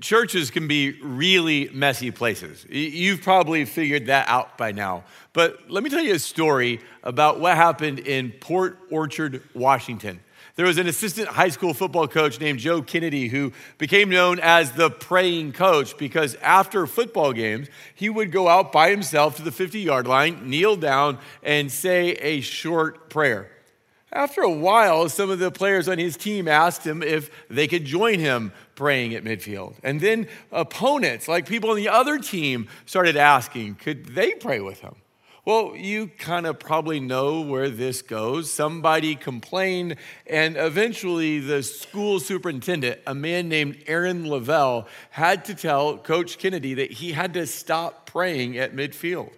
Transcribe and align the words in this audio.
Churches 0.00 0.50
can 0.50 0.66
be 0.66 0.92
really 1.02 1.68
messy 1.72 2.10
places. 2.10 2.64
You've 2.70 3.20
probably 3.20 3.64
figured 3.66 4.06
that 4.06 4.28
out 4.28 4.56
by 4.56 4.72
now. 4.72 5.04
But 5.34 5.70
let 5.70 5.84
me 5.84 5.90
tell 5.90 6.02
you 6.02 6.14
a 6.14 6.18
story 6.18 6.80
about 7.02 7.38
what 7.38 7.56
happened 7.56 7.98
in 7.98 8.32
Port 8.32 8.78
Orchard, 8.90 9.42
Washington. 9.52 10.20
There 10.56 10.66
was 10.66 10.78
an 10.78 10.86
assistant 10.86 11.28
high 11.28 11.48
school 11.48 11.74
football 11.74 12.06
coach 12.06 12.38
named 12.38 12.60
Joe 12.60 12.80
Kennedy 12.80 13.28
who 13.28 13.52
became 13.76 14.08
known 14.08 14.38
as 14.40 14.72
the 14.72 14.88
praying 14.88 15.52
coach 15.52 15.98
because 15.98 16.36
after 16.36 16.86
football 16.86 17.32
games, 17.32 17.68
he 17.94 18.08
would 18.08 18.30
go 18.30 18.48
out 18.48 18.70
by 18.70 18.90
himself 18.90 19.36
to 19.36 19.42
the 19.42 19.52
50 19.52 19.80
yard 19.80 20.06
line, 20.06 20.48
kneel 20.48 20.76
down, 20.76 21.18
and 21.42 21.70
say 21.70 22.12
a 22.12 22.40
short 22.40 23.10
prayer. 23.10 23.50
After 24.12 24.42
a 24.42 24.50
while, 24.50 25.08
some 25.08 25.28
of 25.28 25.40
the 25.40 25.50
players 25.50 25.88
on 25.88 25.98
his 25.98 26.16
team 26.16 26.46
asked 26.46 26.86
him 26.86 27.02
if 27.02 27.30
they 27.50 27.66
could 27.66 27.84
join 27.84 28.20
him 28.20 28.52
praying 28.74 29.14
at 29.14 29.24
midfield. 29.24 29.74
And 29.82 30.00
then 30.00 30.28
opponents, 30.52 31.28
like 31.28 31.46
people 31.46 31.70
on 31.70 31.76
the 31.76 31.88
other 31.88 32.18
team, 32.18 32.68
started 32.86 33.16
asking, 33.16 33.76
could 33.76 34.14
they 34.14 34.32
pray 34.34 34.60
with 34.60 34.80
him? 34.80 34.96
Well, 35.46 35.76
you 35.76 36.08
kind 36.08 36.46
of 36.46 36.58
probably 36.58 37.00
know 37.00 37.42
where 37.42 37.68
this 37.68 38.00
goes. 38.00 38.50
Somebody 38.50 39.14
complained, 39.14 39.96
and 40.26 40.56
eventually 40.56 41.38
the 41.38 41.62
school 41.62 42.18
superintendent, 42.18 43.00
a 43.06 43.14
man 43.14 43.50
named 43.50 43.82
Aaron 43.86 44.24
Leavell, 44.24 44.86
had 45.10 45.44
to 45.44 45.54
tell 45.54 45.98
Coach 45.98 46.38
Kennedy 46.38 46.72
that 46.74 46.92
he 46.92 47.12
had 47.12 47.34
to 47.34 47.46
stop 47.46 48.06
praying 48.06 48.56
at 48.56 48.74
midfield. 48.74 49.32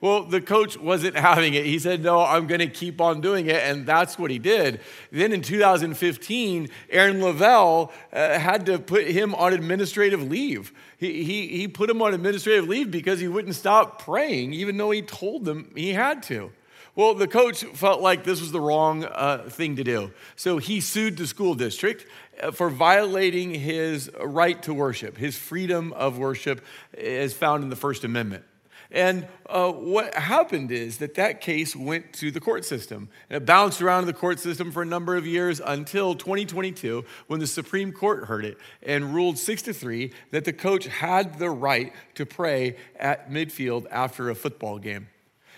Well, 0.00 0.22
the 0.22 0.40
coach 0.40 0.78
wasn't 0.78 1.16
having 1.30 1.54
it. 1.54 1.66
He 1.66 1.78
said, 1.78 2.02
No, 2.02 2.20
I'm 2.20 2.46
going 2.46 2.60
to 2.60 2.68
keep 2.68 3.00
on 3.00 3.20
doing 3.20 3.46
it. 3.46 3.62
And 3.62 3.86
that's 3.86 4.18
what 4.18 4.30
he 4.30 4.38
did. 4.38 4.80
Then 5.12 5.32
in 5.32 5.42
2015, 5.42 6.68
Aaron 6.90 7.20
Leavell 7.20 7.90
uh, 8.12 8.38
had 8.38 8.66
to 8.66 8.78
put 8.78 9.06
him 9.06 9.34
on 9.34 9.52
administrative 9.52 10.22
leave. 10.22 10.72
He, 10.96 11.24
he, 11.24 11.48
he 11.48 11.68
put 11.68 11.90
him 11.90 12.00
on 12.02 12.14
administrative 12.14 12.68
leave 12.68 12.90
because 12.90 13.20
he 13.20 13.28
wouldn't 13.28 13.54
stop 13.54 14.02
praying, 14.02 14.54
even 14.54 14.76
though 14.76 14.90
he 14.90 15.02
told 15.02 15.44
them 15.44 15.70
he 15.74 15.92
had 15.92 16.22
to. 16.24 16.52
Well, 16.96 17.14
the 17.14 17.28
coach 17.28 17.64
felt 17.64 18.00
like 18.00 18.24
this 18.24 18.40
was 18.40 18.52
the 18.52 18.60
wrong 18.60 19.04
uh, 19.04 19.48
thing 19.48 19.76
to 19.76 19.84
do. 19.84 20.10
So 20.34 20.58
he 20.58 20.80
sued 20.80 21.16
the 21.16 21.26
school 21.26 21.54
district 21.54 22.06
uh, 22.42 22.50
for 22.50 22.68
violating 22.68 23.54
his 23.54 24.10
right 24.20 24.60
to 24.64 24.74
worship, 24.74 25.16
his 25.16 25.36
freedom 25.36 25.92
of 25.92 26.18
worship 26.18 26.62
as 26.98 27.32
found 27.32 27.62
in 27.62 27.70
the 27.70 27.76
First 27.76 28.02
Amendment. 28.04 28.44
And 28.92 29.28
uh, 29.48 29.70
what 29.70 30.14
happened 30.14 30.72
is 30.72 30.98
that 30.98 31.14
that 31.14 31.40
case 31.40 31.76
went 31.76 32.12
to 32.14 32.30
the 32.30 32.40
court 32.40 32.64
system. 32.64 33.08
And 33.28 33.42
it 33.42 33.46
bounced 33.46 33.80
around 33.80 34.06
the 34.06 34.12
court 34.12 34.40
system 34.40 34.72
for 34.72 34.82
a 34.82 34.86
number 34.86 35.16
of 35.16 35.26
years 35.26 35.60
until 35.64 36.14
2022 36.14 37.04
when 37.28 37.38
the 37.38 37.46
Supreme 37.46 37.92
Court 37.92 38.24
heard 38.24 38.44
it 38.44 38.58
and 38.82 39.14
ruled 39.14 39.38
6 39.38 39.62
to 39.62 39.72
3 39.72 40.12
that 40.32 40.44
the 40.44 40.52
coach 40.52 40.86
had 40.86 41.38
the 41.38 41.50
right 41.50 41.92
to 42.14 42.26
pray 42.26 42.76
at 42.98 43.30
midfield 43.30 43.86
after 43.90 44.28
a 44.28 44.34
football 44.34 44.78
game. 44.78 45.08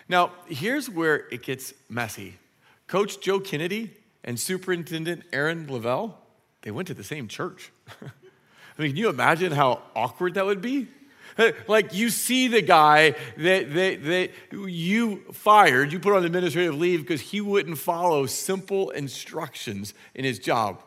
Now, 0.09 0.33
here's 0.47 0.91
where 0.91 1.27
it 1.31 1.43
gets 1.43 1.73
messy. 1.89 2.39
Coach 2.87 3.21
Joe 3.23 3.41
Kennedy 3.41 3.93
and 4.25 4.39
Superintendent 4.39 5.23
Aaron 5.33 5.67
Leavell, 5.67 6.15
they 6.63 6.71
went 6.71 6.89
to 6.89 6.95
the 6.95 7.05
same 7.05 7.29
church. 7.29 7.73
I 8.03 8.83
mean, 8.83 8.91
can 8.91 8.97
you 8.97 9.09
imagine 9.09 9.53
how 9.53 9.83
awkward 9.95 10.35
that 10.35 10.45
would 10.45 10.61
be? 10.61 10.89
Like 11.69 11.95
you 11.95 12.11
see 12.11 12.49
the 12.49 12.63
guy 12.63 13.15
that, 13.37 13.75
that, 13.75 14.05
that 14.05 14.31
you 14.53 15.25
fired, 15.33 15.93
you 15.93 15.99
put 15.99 16.15
on 16.15 16.25
administrative 16.25 16.77
leave 16.77 17.01
because 17.01 17.21
he 17.21 17.41
wouldn't 17.41 17.79
follow 17.79 18.27
simple 18.27 18.91
instructions 18.91 19.95
in 20.15 20.25
his 20.25 20.39
job. 20.39 20.83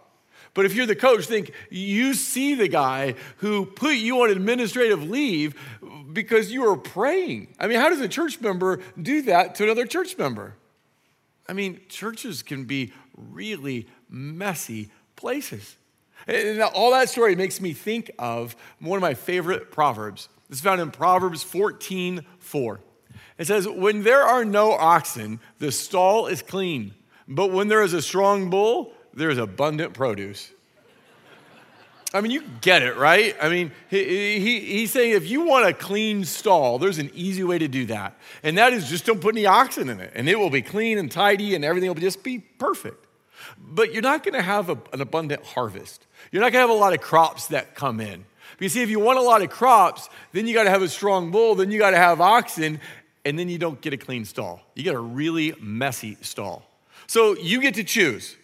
But 0.53 0.65
if 0.65 0.73
you're 0.73 0.85
the 0.85 0.95
coach, 0.95 1.25
think 1.25 1.51
you 1.69 2.13
see 2.13 2.55
the 2.55 2.69
guy 2.69 3.15
who 3.37 3.65
put 3.65 3.95
you 3.95 4.21
on 4.21 4.29
administrative 4.29 5.03
leave 5.03 5.53
because 6.13 6.51
you 6.51 6.61
were 6.61 6.77
praying. 6.77 7.49
I 7.59 7.67
mean, 7.67 7.77
how 7.77 7.89
does 7.89 7.99
a 7.99 8.07
church 8.07 8.39
member 8.39 8.79
do 8.99 9.21
that 9.23 9.55
to 9.55 9.65
another 9.65 9.85
church 9.85 10.17
member? 10.17 10.55
I 11.47 11.53
mean, 11.53 11.81
churches 11.89 12.41
can 12.41 12.63
be 12.63 12.93
really 13.17 13.87
messy 14.09 14.89
places. 15.17 15.75
And 16.25 16.61
all 16.61 16.91
that 16.91 17.09
story 17.09 17.35
makes 17.35 17.59
me 17.59 17.73
think 17.73 18.09
of 18.17 18.55
one 18.79 18.97
of 18.97 19.01
my 19.01 19.13
favorite 19.13 19.71
proverbs. 19.71 20.29
It's 20.49 20.61
found 20.61 20.81
in 20.81 20.91
Proverbs 20.91 21.43
14 21.43 22.25
4. 22.39 22.79
It 23.37 23.47
says, 23.47 23.67
When 23.67 24.03
there 24.03 24.21
are 24.21 24.45
no 24.45 24.71
oxen, 24.73 25.39
the 25.59 25.71
stall 25.71 26.27
is 26.27 26.41
clean, 26.41 26.93
but 27.27 27.51
when 27.51 27.67
there 27.67 27.81
is 27.81 27.93
a 27.93 28.01
strong 28.01 28.49
bull, 28.49 28.93
there 29.13 29.29
is 29.29 29.37
abundant 29.37 29.93
produce. 29.93 30.51
I 32.13 32.21
mean, 32.21 32.31
you 32.31 32.43
get 32.61 32.81
it, 32.81 32.95
right? 32.95 33.35
I 33.41 33.49
mean, 33.49 33.73
he, 33.89 34.39
he, 34.39 34.59
he's 34.61 34.91
saying 34.91 35.11
if 35.11 35.29
you 35.29 35.41
want 35.41 35.65
a 35.65 35.73
clean 35.73 36.23
stall, 36.23 36.79
there's 36.79 36.97
an 36.97 37.11
easy 37.13 37.43
way 37.43 37.57
to 37.57 37.67
do 37.67 37.87
that. 37.87 38.17
And 38.41 38.57
that 38.57 38.71
is 38.71 38.89
just 38.89 39.05
don't 39.05 39.19
put 39.19 39.35
any 39.35 39.45
oxen 39.45 39.89
in 39.89 39.99
it, 39.99 40.13
and 40.15 40.29
it 40.29 40.39
will 40.39 40.49
be 40.49 40.61
clean 40.61 40.97
and 40.97 41.11
tidy, 41.11 41.55
and 41.55 41.65
everything 41.65 41.89
will 41.89 41.95
just 41.95 42.23
be 42.23 42.39
perfect. 42.39 43.05
But 43.57 43.91
you're 43.91 44.01
not 44.01 44.23
going 44.23 44.35
to 44.35 44.41
have 44.41 44.69
a, 44.69 44.77
an 44.93 45.01
abundant 45.01 45.45
harvest. 45.45 46.07
You're 46.31 46.41
not 46.41 46.53
going 46.53 46.63
to 46.63 46.69
have 46.69 46.77
a 46.77 46.79
lot 46.79 46.93
of 46.93 47.01
crops 47.01 47.47
that 47.47 47.75
come 47.75 47.99
in. 47.99 48.25
Because 48.57 48.73
see, 48.73 48.81
if 48.81 48.89
you 48.89 48.99
want 48.99 49.19
a 49.19 49.21
lot 49.21 49.41
of 49.41 49.49
crops, 49.49 50.09
then 50.31 50.47
you 50.47 50.53
got 50.53 50.63
to 50.63 50.69
have 50.69 50.81
a 50.81 50.87
strong 50.87 51.31
bull, 51.31 51.55
then 51.55 51.71
you 51.71 51.79
got 51.79 51.91
to 51.91 51.97
have 51.97 52.21
oxen, 52.21 52.79
and 53.25 53.37
then 53.37 53.49
you 53.49 53.57
don't 53.57 53.81
get 53.81 53.93
a 53.93 53.97
clean 53.97 54.25
stall. 54.25 54.61
You 54.75 54.83
get 54.83 54.95
a 54.95 54.99
really 54.99 55.53
messy 55.59 56.17
stall. 56.21 56.63
So 57.07 57.35
you 57.37 57.61
get 57.61 57.75
to 57.75 57.83
choose. 57.83 58.35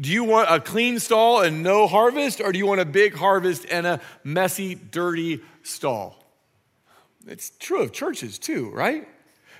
Do 0.00 0.10
you 0.10 0.24
want 0.24 0.50
a 0.50 0.60
clean 0.60 0.98
stall 0.98 1.42
and 1.42 1.62
no 1.62 1.86
harvest, 1.86 2.40
or 2.40 2.52
do 2.52 2.58
you 2.58 2.66
want 2.66 2.80
a 2.80 2.84
big 2.84 3.14
harvest 3.14 3.66
and 3.70 3.86
a 3.86 4.00
messy, 4.24 4.74
dirty 4.74 5.40
stall? 5.62 6.16
It's 7.26 7.50
true 7.58 7.82
of 7.82 7.92
churches 7.92 8.38
too, 8.38 8.70
right? 8.70 9.06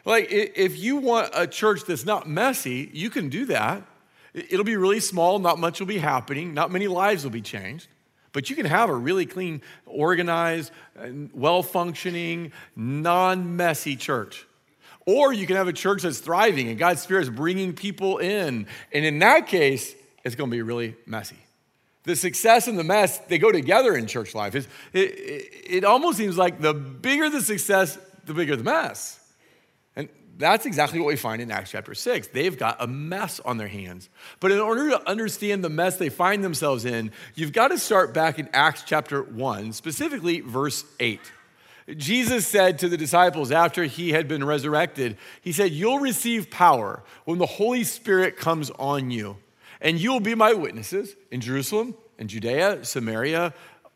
Like, 0.05 0.29
if 0.31 0.79
you 0.79 0.97
want 0.97 1.31
a 1.35 1.47
church 1.47 1.85
that's 1.85 2.07
not 2.07 2.29
messy, 2.29 2.91
you 2.93 3.11
can 3.11 3.29
do 3.29 3.45
that. 3.47 3.83
It'll 4.33 4.65
be 4.65 4.77
really 4.77 5.01
small, 5.01 5.39
not 5.39 5.59
much 5.59 5.81
will 5.81 5.87
be 5.87 5.99
happening, 5.99 6.55
not 6.55 6.71
many 6.71 6.87
lives 6.87 7.25
will 7.25 7.31
be 7.31 7.43
changed. 7.43 7.89
But 8.33 8.49
you 8.49 8.57
can 8.57 8.67
have 8.67 8.91
a 8.91 8.95
really 8.95 9.27
clean, 9.27 9.63
organized, 9.87 10.73
well 11.33 11.63
functioning, 11.63 12.53
non 12.77 13.57
messy 13.57 13.97
church. 13.97 14.47
Or 15.07 15.33
you 15.33 15.47
can 15.47 15.57
have 15.57 15.69
a 15.69 15.73
church 15.73 16.03
that's 16.03 16.19
thriving 16.19 16.69
and 16.69 16.79
God's 16.79 17.03
Spirit 17.03 17.23
is 17.23 17.31
bringing 17.31 17.73
people 17.73 18.19
in. 18.19 18.67
And 18.93 19.05
in 19.05 19.19
that 19.21 19.47
case, 19.49 19.95
it's 20.25 20.35
going 20.35 20.51
to 20.51 20.55
be 20.55 20.63
really 20.63 20.95
messy. 21.07 21.37
The 22.05 22.17
success 22.17 22.69
and 22.69 22.79
the 22.79 22.85
mess, 22.85 23.19
they 23.19 23.39
go 23.39 23.53
together 23.53 23.95
in 23.97 24.07
church 24.07 24.35
life. 24.35 24.55
It, 24.55 24.69
it, 24.93 25.03
it 25.67 25.85
almost 25.85 26.19
seems 26.19 26.39
like 26.39 26.61
the 26.61 26.75
bigger 26.75 27.29
the 27.29 27.41
success, 27.41 27.99
the 28.25 28.35
bigger 28.35 28.57
the 28.57 28.65
mess. 28.65 29.20
That's 30.41 30.65
exactly 30.65 30.99
what 30.99 31.09
we 31.09 31.17
find 31.17 31.43
in 31.43 31.51
Acts 31.51 31.71
chapter 31.71 31.95
6. 31.95 32.29
They've 32.29 32.57
got 32.57 32.79
a 32.81 32.87
mess 32.87 33.41
on 33.41 33.59
their 33.59 33.69
hands. 33.69 34.09
But 34.41 34.53
in 34.53 34.59
order 34.59 34.89
to 34.89 35.09
understand 35.09 35.63
the 35.63 35.69
mess 35.69 35.99
they 35.99 36.09
find 36.09 36.43
themselves 36.43 36.87
in, 36.87 37.13
you've 37.35 37.53
got 37.53 37.69
to 37.69 37.79
start 37.79 38.15
back 38.15 38.39
in 38.39 38.49
Acts 38.55 38.83
chapter 38.85 39.23
1, 39.23 39.75
specifically 39.75 40.41
verse 40.41 40.87
8. 40.99 41.21
Jesus 41.95 42.47
said 42.47 42.79
to 42.79 42.89
the 42.89 42.97
disciples 42.97 43.53
after 43.53 43.85
he 43.85 44.13
had 44.13 44.29
been 44.29 44.43
resurrected, 44.43 45.19
He 45.43 45.53
said, 45.53 45.73
You'll 45.73 45.99
receive 45.99 46.51
power 46.51 47.03
when 47.27 47.39
the 47.39 47.45
Holy 47.45 47.85
Spirit 47.85 48.39
comes 48.39 48.71
on 48.79 49.11
you, 49.11 49.37
and 49.83 50.01
you 50.01 50.11
will 50.11 50.21
be 50.21 50.35
my 50.35 50.55
witnesses 50.55 51.17
in 51.31 51.43
Jerusalem 51.43 51.95
and 52.19 52.31
Judea, 52.31 52.87
Samaria, 52.87 53.53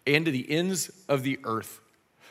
and 0.06 0.27
to 0.27 0.31
the 0.31 0.50
ends 0.50 0.91
of 1.09 1.22
the 1.22 1.38
earth. 1.44 1.81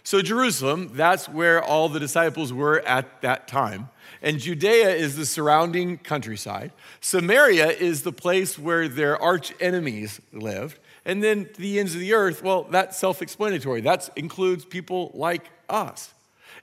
So, 0.03 0.21
Jerusalem, 0.21 0.91
that's 0.93 1.29
where 1.29 1.63
all 1.63 1.87
the 1.87 1.99
disciples 1.99 2.51
were 2.51 2.79
at 2.81 3.21
that 3.21 3.47
time. 3.47 3.89
And 4.21 4.39
Judea 4.39 4.89
is 4.89 5.15
the 5.15 5.25
surrounding 5.25 5.97
countryside. 5.97 6.71
Samaria 6.99 7.67
is 7.67 8.03
the 8.03 8.11
place 8.11 8.59
where 8.59 8.87
their 8.87 9.21
arch 9.21 9.53
enemies 9.59 10.21
lived. 10.31 10.79
And 11.05 11.23
then 11.23 11.49
the 11.57 11.79
ends 11.79 11.93
of 11.93 11.99
the 11.99 12.13
earth, 12.13 12.43
well, 12.43 12.63
that's 12.63 12.97
self 12.97 13.21
explanatory. 13.21 13.81
That 13.81 14.09
includes 14.15 14.65
people 14.65 15.11
like 15.13 15.49
us. 15.69 16.13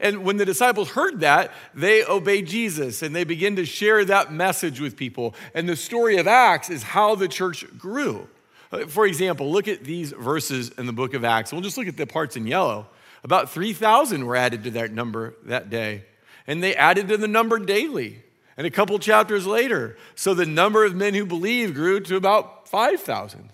And 0.00 0.24
when 0.24 0.38
the 0.38 0.46
disciples 0.46 0.90
heard 0.90 1.20
that, 1.20 1.52
they 1.74 2.04
obeyed 2.04 2.46
Jesus 2.46 3.02
and 3.02 3.14
they 3.14 3.24
began 3.24 3.56
to 3.56 3.66
share 3.66 4.04
that 4.06 4.32
message 4.32 4.80
with 4.80 4.96
people. 4.96 5.34
And 5.54 5.68
the 5.68 5.76
story 5.76 6.16
of 6.16 6.26
Acts 6.26 6.70
is 6.70 6.82
how 6.82 7.14
the 7.14 7.28
church 7.28 7.66
grew. 7.76 8.26
Uh, 8.72 8.86
for 8.86 9.04
example, 9.04 9.50
look 9.50 9.68
at 9.68 9.84
these 9.84 10.12
verses 10.12 10.70
in 10.78 10.86
the 10.86 10.92
book 10.92 11.12
of 11.12 11.24
Acts. 11.24 11.52
We'll 11.52 11.60
just 11.60 11.76
look 11.76 11.88
at 11.88 11.98
the 11.98 12.06
parts 12.06 12.36
in 12.36 12.46
yellow. 12.46 12.86
About 13.22 13.50
3,000 13.50 14.24
were 14.26 14.36
added 14.36 14.64
to 14.64 14.70
that 14.72 14.92
number 14.92 15.34
that 15.44 15.70
day. 15.70 16.04
And 16.46 16.62
they 16.62 16.74
added 16.74 17.08
to 17.08 17.16
the 17.16 17.28
number 17.28 17.58
daily. 17.58 18.22
And 18.56 18.66
a 18.66 18.70
couple 18.70 18.98
chapters 18.98 19.46
later, 19.46 19.96
so 20.14 20.34
the 20.34 20.46
number 20.46 20.84
of 20.84 20.94
men 20.94 21.14
who 21.14 21.24
believed 21.24 21.74
grew 21.74 22.00
to 22.00 22.16
about 22.16 22.68
5,000. 22.68 23.50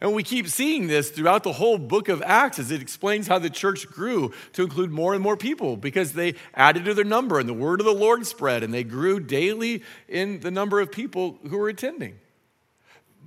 And 0.00 0.14
we 0.14 0.22
keep 0.22 0.46
seeing 0.46 0.86
this 0.86 1.10
throughout 1.10 1.42
the 1.42 1.52
whole 1.52 1.76
book 1.76 2.08
of 2.08 2.22
Acts 2.22 2.60
as 2.60 2.70
it 2.70 2.80
explains 2.80 3.26
how 3.26 3.40
the 3.40 3.50
church 3.50 3.88
grew 3.88 4.32
to 4.52 4.62
include 4.62 4.92
more 4.92 5.12
and 5.12 5.22
more 5.22 5.36
people 5.36 5.76
because 5.76 6.12
they 6.12 6.34
added 6.54 6.84
to 6.84 6.94
their 6.94 7.04
number 7.04 7.40
and 7.40 7.48
the 7.48 7.54
word 7.54 7.80
of 7.80 7.86
the 7.86 7.92
Lord 7.92 8.24
spread 8.24 8.62
and 8.62 8.72
they 8.72 8.84
grew 8.84 9.18
daily 9.18 9.82
in 10.06 10.38
the 10.40 10.52
number 10.52 10.80
of 10.80 10.92
people 10.92 11.38
who 11.48 11.58
were 11.58 11.68
attending. 11.68 12.18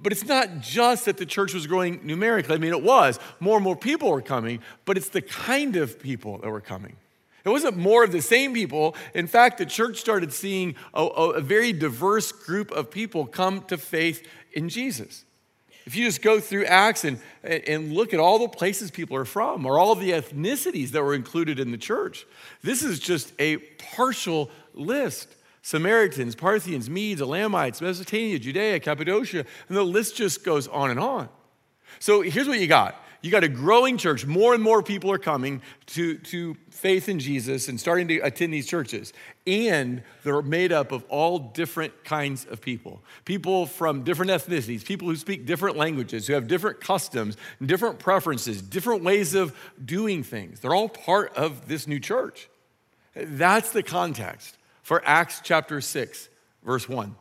But 0.02 0.12
it's 0.12 0.26
not 0.26 0.62
just 0.62 1.06
that 1.06 1.18
the 1.18 1.26
church 1.26 1.54
was 1.54 1.68
growing 1.68 2.00
numerically. 2.04 2.56
I 2.56 2.58
mean, 2.58 2.72
it 2.72 2.82
was. 2.82 3.20
More 3.40 3.58
and 3.58 3.64
more 3.64 3.76
people 3.76 4.10
were 4.10 4.22
coming, 4.22 4.62
but 4.86 4.98
it's 4.98 5.10
the 5.10 5.22
kind 5.22 5.76
of 5.76 6.00
people 6.00 6.40
that 6.40 6.50
were 6.50 6.62
coming. 6.62 6.96
It 7.44 7.50
wasn't 7.50 7.78
more 7.78 8.04
of 8.04 8.12
the 8.12 8.22
same 8.22 8.54
people. 8.54 8.96
In 9.14 9.28
fact, 9.28 9.58
the 9.58 9.66
church 9.66 10.00
started 10.00 10.32
seeing 10.32 10.76
a, 10.94 11.04
a, 11.04 11.42
very 11.42 11.74
diverse 11.74 12.32
group 12.32 12.72
of 12.72 12.92
people 12.92 13.26
come 13.26 13.64
to 13.64 13.78
faith 13.78 14.28
in 14.54 14.70
Jesus. 14.70 15.26
If 15.86 15.96
you 15.96 16.06
just 16.06 16.22
go 16.22 16.40
through 16.40 16.66
Acts 16.66 17.04
and, 17.04 17.20
and 17.44 17.94
look 17.94 18.14
at 18.14 18.20
all 18.20 18.38
the 18.38 18.48
places 18.48 18.92
people 18.92 19.18
are 19.18 19.26
from 19.26 19.66
or 19.66 19.80
all 19.80 19.96
the 19.96 20.12
ethnicities 20.12 20.90
that 20.92 21.02
were 21.02 21.16
included 21.16 21.60
in 21.60 21.72
the 21.72 21.78
church, 21.78 22.28
this 22.62 22.84
is 22.84 23.00
just 23.00 23.34
a 23.40 23.58
partial 23.96 24.52
list. 24.76 25.36
Samaritans, 25.62 26.36
Parthians, 26.36 26.90
Medes, 26.90 27.22
Elamites, 27.22 27.82
Mesopotamia, 27.82 28.40
Judea, 28.40 28.80
Cappadocia, 28.80 29.46
and 29.68 29.78
the 29.78 29.84
list 29.84 30.16
just 30.16 30.44
goes 30.44 30.68
on 30.68 30.90
and 30.90 31.00
on. 31.00 31.30
So 32.00 32.22
here's 32.22 32.48
what 32.48 32.60
you 32.60 32.68
got 32.68 32.96
you 33.22 33.30
got 33.30 33.44
a 33.44 33.50
growing 33.50 33.98
church. 33.98 34.26
More 34.26 34.56
and 34.56 34.64
more 34.64 34.82
people 34.82 35.12
are 35.12 35.20
coming 35.20 35.62
to, 35.88 36.18
to 36.18 36.58
faith 36.72 37.08
in 37.08 37.20
Jesus 37.20 37.68
and 37.68 37.80
starting 37.80 38.08
to 38.08 38.18
attend 38.20 38.52
these 38.52 38.68
churches. 38.68 39.14
And 39.46 40.02
they're 40.24 40.42
made 40.42 40.72
up 40.72 40.92
of 40.92 41.04
all 41.08 41.38
different 41.38 42.04
kinds 42.04 42.46
of 42.46 42.62
people 42.62 43.04
people 43.26 43.68
from 43.68 44.04
different 44.04 44.32
ethnicities, 44.32 44.84
people 44.84 45.08
who 45.08 45.16
speak 45.16 45.46
different 45.46 45.78
languages, 45.78 46.26
who 46.26 46.34
have 46.34 46.48
different 46.48 46.82
customs, 46.82 47.38
different 47.64 48.00
preferences, 48.00 48.62
different 48.62 49.04
ways 49.04 49.36
of 49.36 49.56
doing 49.84 50.24
things. 50.24 50.60
They're 50.60 50.74
all 50.74 50.90
part 50.90 51.36
of 51.38 51.68
this 51.68 51.88
new 51.88 52.00
church. 52.00 52.50
That's 53.14 53.72
the 53.72 53.84
context 53.84 54.58
for 54.82 55.02
Acts 55.06 55.42
chapter 55.44 55.82
6, 55.82 56.30
verse 56.64 56.88
1. 56.88 57.16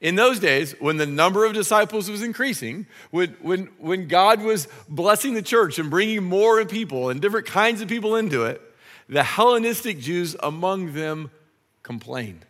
In 0.00 0.16
those 0.16 0.40
days, 0.40 0.74
when 0.80 0.96
the 0.96 1.06
number 1.06 1.44
of 1.44 1.52
disciples 1.52 2.10
was 2.10 2.22
increasing, 2.22 2.86
when, 3.12 3.36
when, 3.40 3.66
when 3.78 4.08
God 4.08 4.42
was 4.42 4.66
blessing 4.88 5.34
the 5.34 5.42
church 5.42 5.78
and 5.78 5.90
bringing 5.90 6.24
more 6.24 6.64
people 6.64 7.08
and 7.08 7.20
different 7.20 7.46
kinds 7.46 7.80
of 7.80 7.88
people 7.88 8.16
into 8.16 8.44
it, 8.44 8.60
the 9.08 9.22
Hellenistic 9.22 10.00
Jews 10.00 10.34
among 10.42 10.94
them 10.94 11.30
complained. 11.84 12.44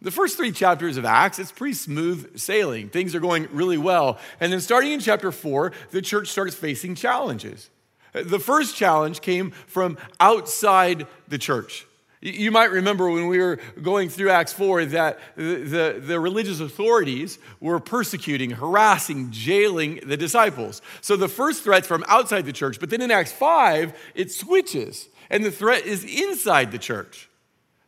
The 0.00 0.10
first 0.10 0.36
three 0.36 0.52
chapters 0.52 0.96
of 0.96 1.04
Acts, 1.04 1.38
it's 1.38 1.52
pretty 1.52 1.74
smooth 1.74 2.38
sailing. 2.38 2.88
Things 2.88 3.14
are 3.14 3.20
going 3.20 3.48
really 3.52 3.78
well. 3.78 4.18
And 4.40 4.52
then 4.52 4.60
starting 4.60 4.92
in 4.92 5.00
chapter 5.00 5.32
four, 5.32 5.72
the 5.90 6.02
church 6.02 6.28
starts 6.28 6.54
facing 6.54 6.94
challenges. 6.94 7.70
The 8.12 8.38
first 8.38 8.76
challenge 8.76 9.20
came 9.20 9.50
from 9.50 9.98
outside 10.20 11.06
the 11.26 11.38
church. 11.38 11.86
You 12.24 12.50
might 12.50 12.70
remember 12.70 13.10
when 13.10 13.26
we 13.26 13.38
were 13.38 13.58
going 13.82 14.08
through 14.08 14.30
Acts 14.30 14.54
4 14.54 14.86
that 14.86 15.18
the, 15.36 15.42
the, 15.42 16.00
the, 16.00 16.18
religious 16.18 16.58
authorities 16.58 17.38
were 17.60 17.78
persecuting, 17.78 18.50
harassing, 18.50 19.30
jailing 19.30 20.00
the 20.06 20.16
disciples. 20.16 20.80
So 21.02 21.16
the 21.16 21.28
first 21.28 21.64
threat's 21.64 21.86
from 21.86 22.02
outside 22.08 22.46
the 22.46 22.52
church, 22.54 22.80
but 22.80 22.88
then 22.88 23.02
in 23.02 23.10
Acts 23.10 23.32
5, 23.32 23.92
it 24.14 24.32
switches, 24.32 25.06
and 25.28 25.44
the 25.44 25.50
threat 25.50 25.84
is 25.84 26.02
inside 26.02 26.72
the 26.72 26.78
church. 26.78 27.28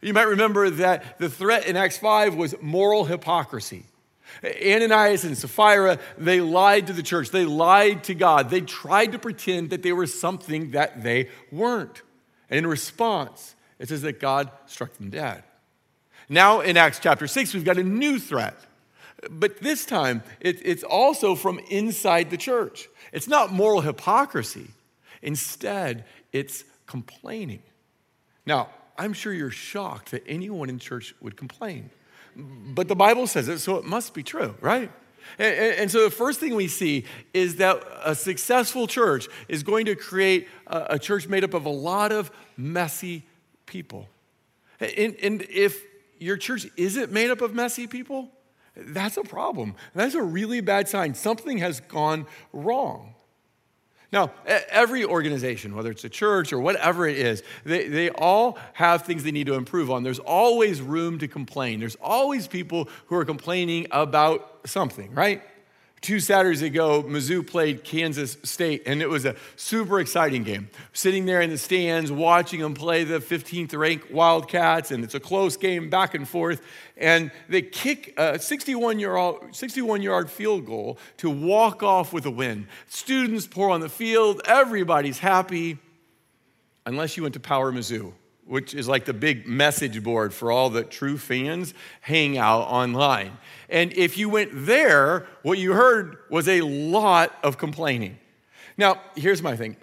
You 0.02 0.12
might 0.12 0.28
remember 0.28 0.68
that 0.68 1.18
the 1.18 1.30
threat 1.30 1.66
in 1.66 1.74
Acts 1.78 1.96
5 1.96 2.34
was 2.34 2.54
moral 2.60 3.06
hypocrisy. 3.06 3.86
Ananias 4.44 5.24
and 5.24 5.38
Sapphira, 5.38 5.98
they 6.18 6.42
lied 6.42 6.88
to 6.88 6.92
the 6.92 7.02
church. 7.02 7.30
They 7.30 7.46
lied 7.46 8.04
to 8.04 8.14
God. 8.14 8.50
They 8.50 8.60
tried 8.60 9.12
to 9.12 9.18
pretend 9.18 9.70
that 9.70 9.82
they 9.82 9.94
were 9.94 10.06
something 10.06 10.72
that 10.72 11.02
they 11.02 11.30
weren't. 11.50 12.02
And 12.50 12.58
in 12.58 12.66
response, 12.66 13.55
it 13.78 13.88
says 13.88 14.02
that 14.02 14.20
God 14.20 14.50
struck 14.66 14.94
them 14.94 15.10
dead. 15.10 15.42
Now 16.28 16.60
in 16.60 16.76
Acts 16.76 16.98
chapter 16.98 17.26
6, 17.26 17.54
we've 17.54 17.64
got 17.64 17.78
a 17.78 17.84
new 17.84 18.18
threat. 18.18 18.56
But 19.30 19.60
this 19.60 19.86
time, 19.86 20.22
it, 20.40 20.60
it's 20.64 20.82
also 20.82 21.34
from 21.34 21.58
inside 21.70 22.30
the 22.30 22.36
church. 22.36 22.88
It's 23.12 23.28
not 23.28 23.52
moral 23.52 23.80
hypocrisy, 23.80 24.68
instead, 25.22 26.04
it's 26.32 26.64
complaining. 26.86 27.62
Now, 28.44 28.68
I'm 28.98 29.12
sure 29.12 29.32
you're 29.32 29.50
shocked 29.50 30.10
that 30.10 30.22
anyone 30.26 30.68
in 30.68 30.78
church 30.78 31.14
would 31.20 31.36
complain. 31.36 31.90
But 32.36 32.88
the 32.88 32.96
Bible 32.96 33.26
says 33.26 33.48
it, 33.48 33.58
so 33.58 33.76
it 33.76 33.84
must 33.84 34.14
be 34.14 34.22
true, 34.22 34.54
right? 34.60 34.90
And, 35.38 35.74
and, 35.74 35.90
so 35.90 36.04
the 36.04 36.10
first 36.10 36.38
thing 36.38 36.54
we 36.54 36.68
see 36.68 37.04
is 37.34 37.56
that 37.56 37.82
a 38.04 38.14
successful 38.14 38.86
church 38.86 39.28
is 39.48 39.64
going 39.64 39.86
to 39.86 39.96
create 39.96 40.46
a, 40.68 40.86
a 40.90 40.98
church 40.98 41.26
made 41.26 41.42
up 41.42 41.52
of 41.52 41.66
a 41.66 41.70
lot 41.70 42.12
of 42.12 42.30
messy 42.56 43.24
people. 43.66 44.08
And, 44.80 45.16
and 45.22 45.42
if 45.42 45.82
your 46.18 46.36
church 46.36 46.66
isn't 46.76 47.12
made 47.12 47.30
up 47.30 47.40
of 47.40 47.54
messy 47.54 47.86
people, 47.86 48.30
that's 48.76 49.16
a 49.16 49.22
problem. 49.22 49.74
That's 49.94 50.14
a 50.14 50.22
really 50.22 50.60
bad 50.60 50.88
sign. 50.88 51.14
Something 51.14 51.58
has 51.58 51.80
gone 51.80 52.26
wrong. 52.52 53.14
Now, 54.12 54.30
every 54.46 55.04
organization, 55.04 55.74
whether 55.74 55.90
it's 55.90 56.04
a 56.04 56.08
church 56.08 56.52
or 56.52 56.60
whatever 56.60 57.08
it 57.08 57.18
is, 57.18 57.42
they, 57.64 57.88
they 57.88 58.10
all 58.10 58.56
have 58.74 59.02
things 59.02 59.24
they 59.24 59.32
need 59.32 59.48
to 59.48 59.54
improve 59.54 59.90
on. 59.90 60.04
There's 60.04 60.20
always 60.20 60.80
room 60.80 61.18
to 61.18 61.28
complain. 61.28 61.80
There's 61.80 61.96
always 61.96 62.46
people 62.46 62.88
who 63.06 63.16
are 63.16 63.24
complaining 63.24 63.88
about 63.90 64.60
something, 64.64 65.12
right? 65.12 65.42
Two 66.02 66.20
Saturdays 66.20 66.62
ago, 66.62 67.02
Mizzou 67.02 67.44
played 67.44 67.82
Kansas 67.82 68.36
State, 68.42 68.82
and 68.86 69.00
it 69.00 69.08
was 69.08 69.24
a 69.24 69.34
super 69.56 69.98
exciting 69.98 70.44
game. 70.44 70.68
Sitting 70.92 71.24
there 71.24 71.40
in 71.40 71.50
the 71.50 71.58
stands, 71.58 72.12
watching 72.12 72.60
them 72.60 72.74
play 72.74 73.02
the 73.02 73.18
15th 73.18 73.76
ranked 73.76 74.10
Wildcats, 74.10 74.90
and 74.90 75.02
it's 75.02 75.14
a 75.14 75.20
close 75.20 75.56
game 75.56 75.88
back 75.88 76.14
and 76.14 76.28
forth. 76.28 76.62
And 76.96 77.32
they 77.48 77.62
kick 77.62 78.14
a 78.18 78.38
61 78.38 78.98
yard, 79.00 79.54
61 79.56 80.02
yard 80.02 80.30
field 80.30 80.66
goal 80.66 80.98
to 81.16 81.30
walk 81.30 81.82
off 81.82 82.12
with 82.12 82.26
a 82.26 82.30
win. 82.30 82.68
Students 82.88 83.46
pour 83.46 83.70
on 83.70 83.80
the 83.80 83.88
field, 83.88 84.42
everybody's 84.44 85.18
happy, 85.18 85.78
unless 86.84 87.16
you 87.16 87.22
went 87.22 87.34
to 87.34 87.40
Power 87.40 87.72
Mizzou 87.72 88.12
which 88.46 88.74
is 88.74 88.88
like 88.88 89.04
the 89.04 89.12
big 89.12 89.46
message 89.46 90.02
board 90.02 90.32
for 90.32 90.50
all 90.52 90.70
the 90.70 90.84
true 90.84 91.18
fans 91.18 91.74
hang 92.00 92.38
out 92.38 92.62
online. 92.62 93.32
And 93.68 93.92
if 93.92 94.16
you 94.16 94.28
went 94.28 94.50
there, 94.52 95.26
what 95.42 95.58
you 95.58 95.72
heard 95.72 96.18
was 96.30 96.48
a 96.48 96.60
lot 96.62 97.36
of 97.42 97.58
complaining. 97.58 98.18
Now, 98.78 99.00
here's 99.14 99.42
my 99.42 99.56
thing 99.56 99.76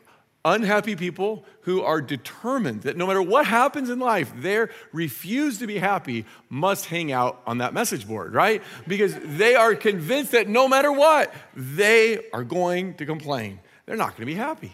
unhappy 0.45 0.95
people 0.95 1.45
who 1.61 1.81
are 1.81 2.01
determined 2.01 2.81
that 2.81 2.97
no 2.97 3.07
matter 3.07 3.21
what 3.21 3.45
happens 3.45 3.89
in 3.89 3.99
life, 3.99 4.33
they 4.35 4.65
refuse 4.91 5.57
to 5.59 5.67
be 5.67 5.77
happy 5.77 6.25
must 6.49 6.85
hang 6.85 7.11
out 7.11 7.41
on 7.47 7.59
that 7.59 7.73
message 7.73 8.05
board, 8.05 8.33
right? 8.33 8.61
Because 8.85 9.15
they 9.23 9.55
are 9.55 9.73
convinced 9.73 10.33
that 10.33 10.49
no 10.49 10.67
matter 10.67 10.91
what, 10.91 11.33
they 11.55 12.19
are 12.33 12.43
going 12.43 12.95
to 12.95 13.05
complain. 13.05 13.59
They're 13.85 13.95
not 13.95 14.17
going 14.17 14.21
to 14.21 14.25
be 14.25 14.35
happy. 14.35 14.73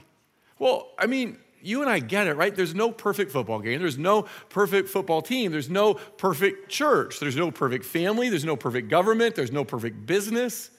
Well, 0.57 0.89
I 0.97 1.05
mean, 1.05 1.37
you 1.61 1.81
and 1.81 1.89
I 1.89 1.99
get 1.99 2.27
it, 2.27 2.35
right? 2.35 2.55
There's 2.55 2.75
no 2.75 2.91
perfect 2.91 3.31
football 3.31 3.59
game. 3.59 3.79
There's 3.79 3.97
no 3.97 4.23
perfect 4.49 4.89
football 4.89 5.21
team. 5.21 5.51
There's 5.51 5.69
no 5.69 5.95
perfect 5.95 6.69
church. 6.69 7.19
There's 7.19 7.35
no 7.35 7.51
perfect 7.51 7.85
family. 7.85 8.29
There's 8.29 8.45
no 8.45 8.55
perfect 8.55 8.89
government. 8.89 9.35
There's 9.35 9.51
no 9.51 9.63
perfect 9.63 10.05
business. 10.05 10.71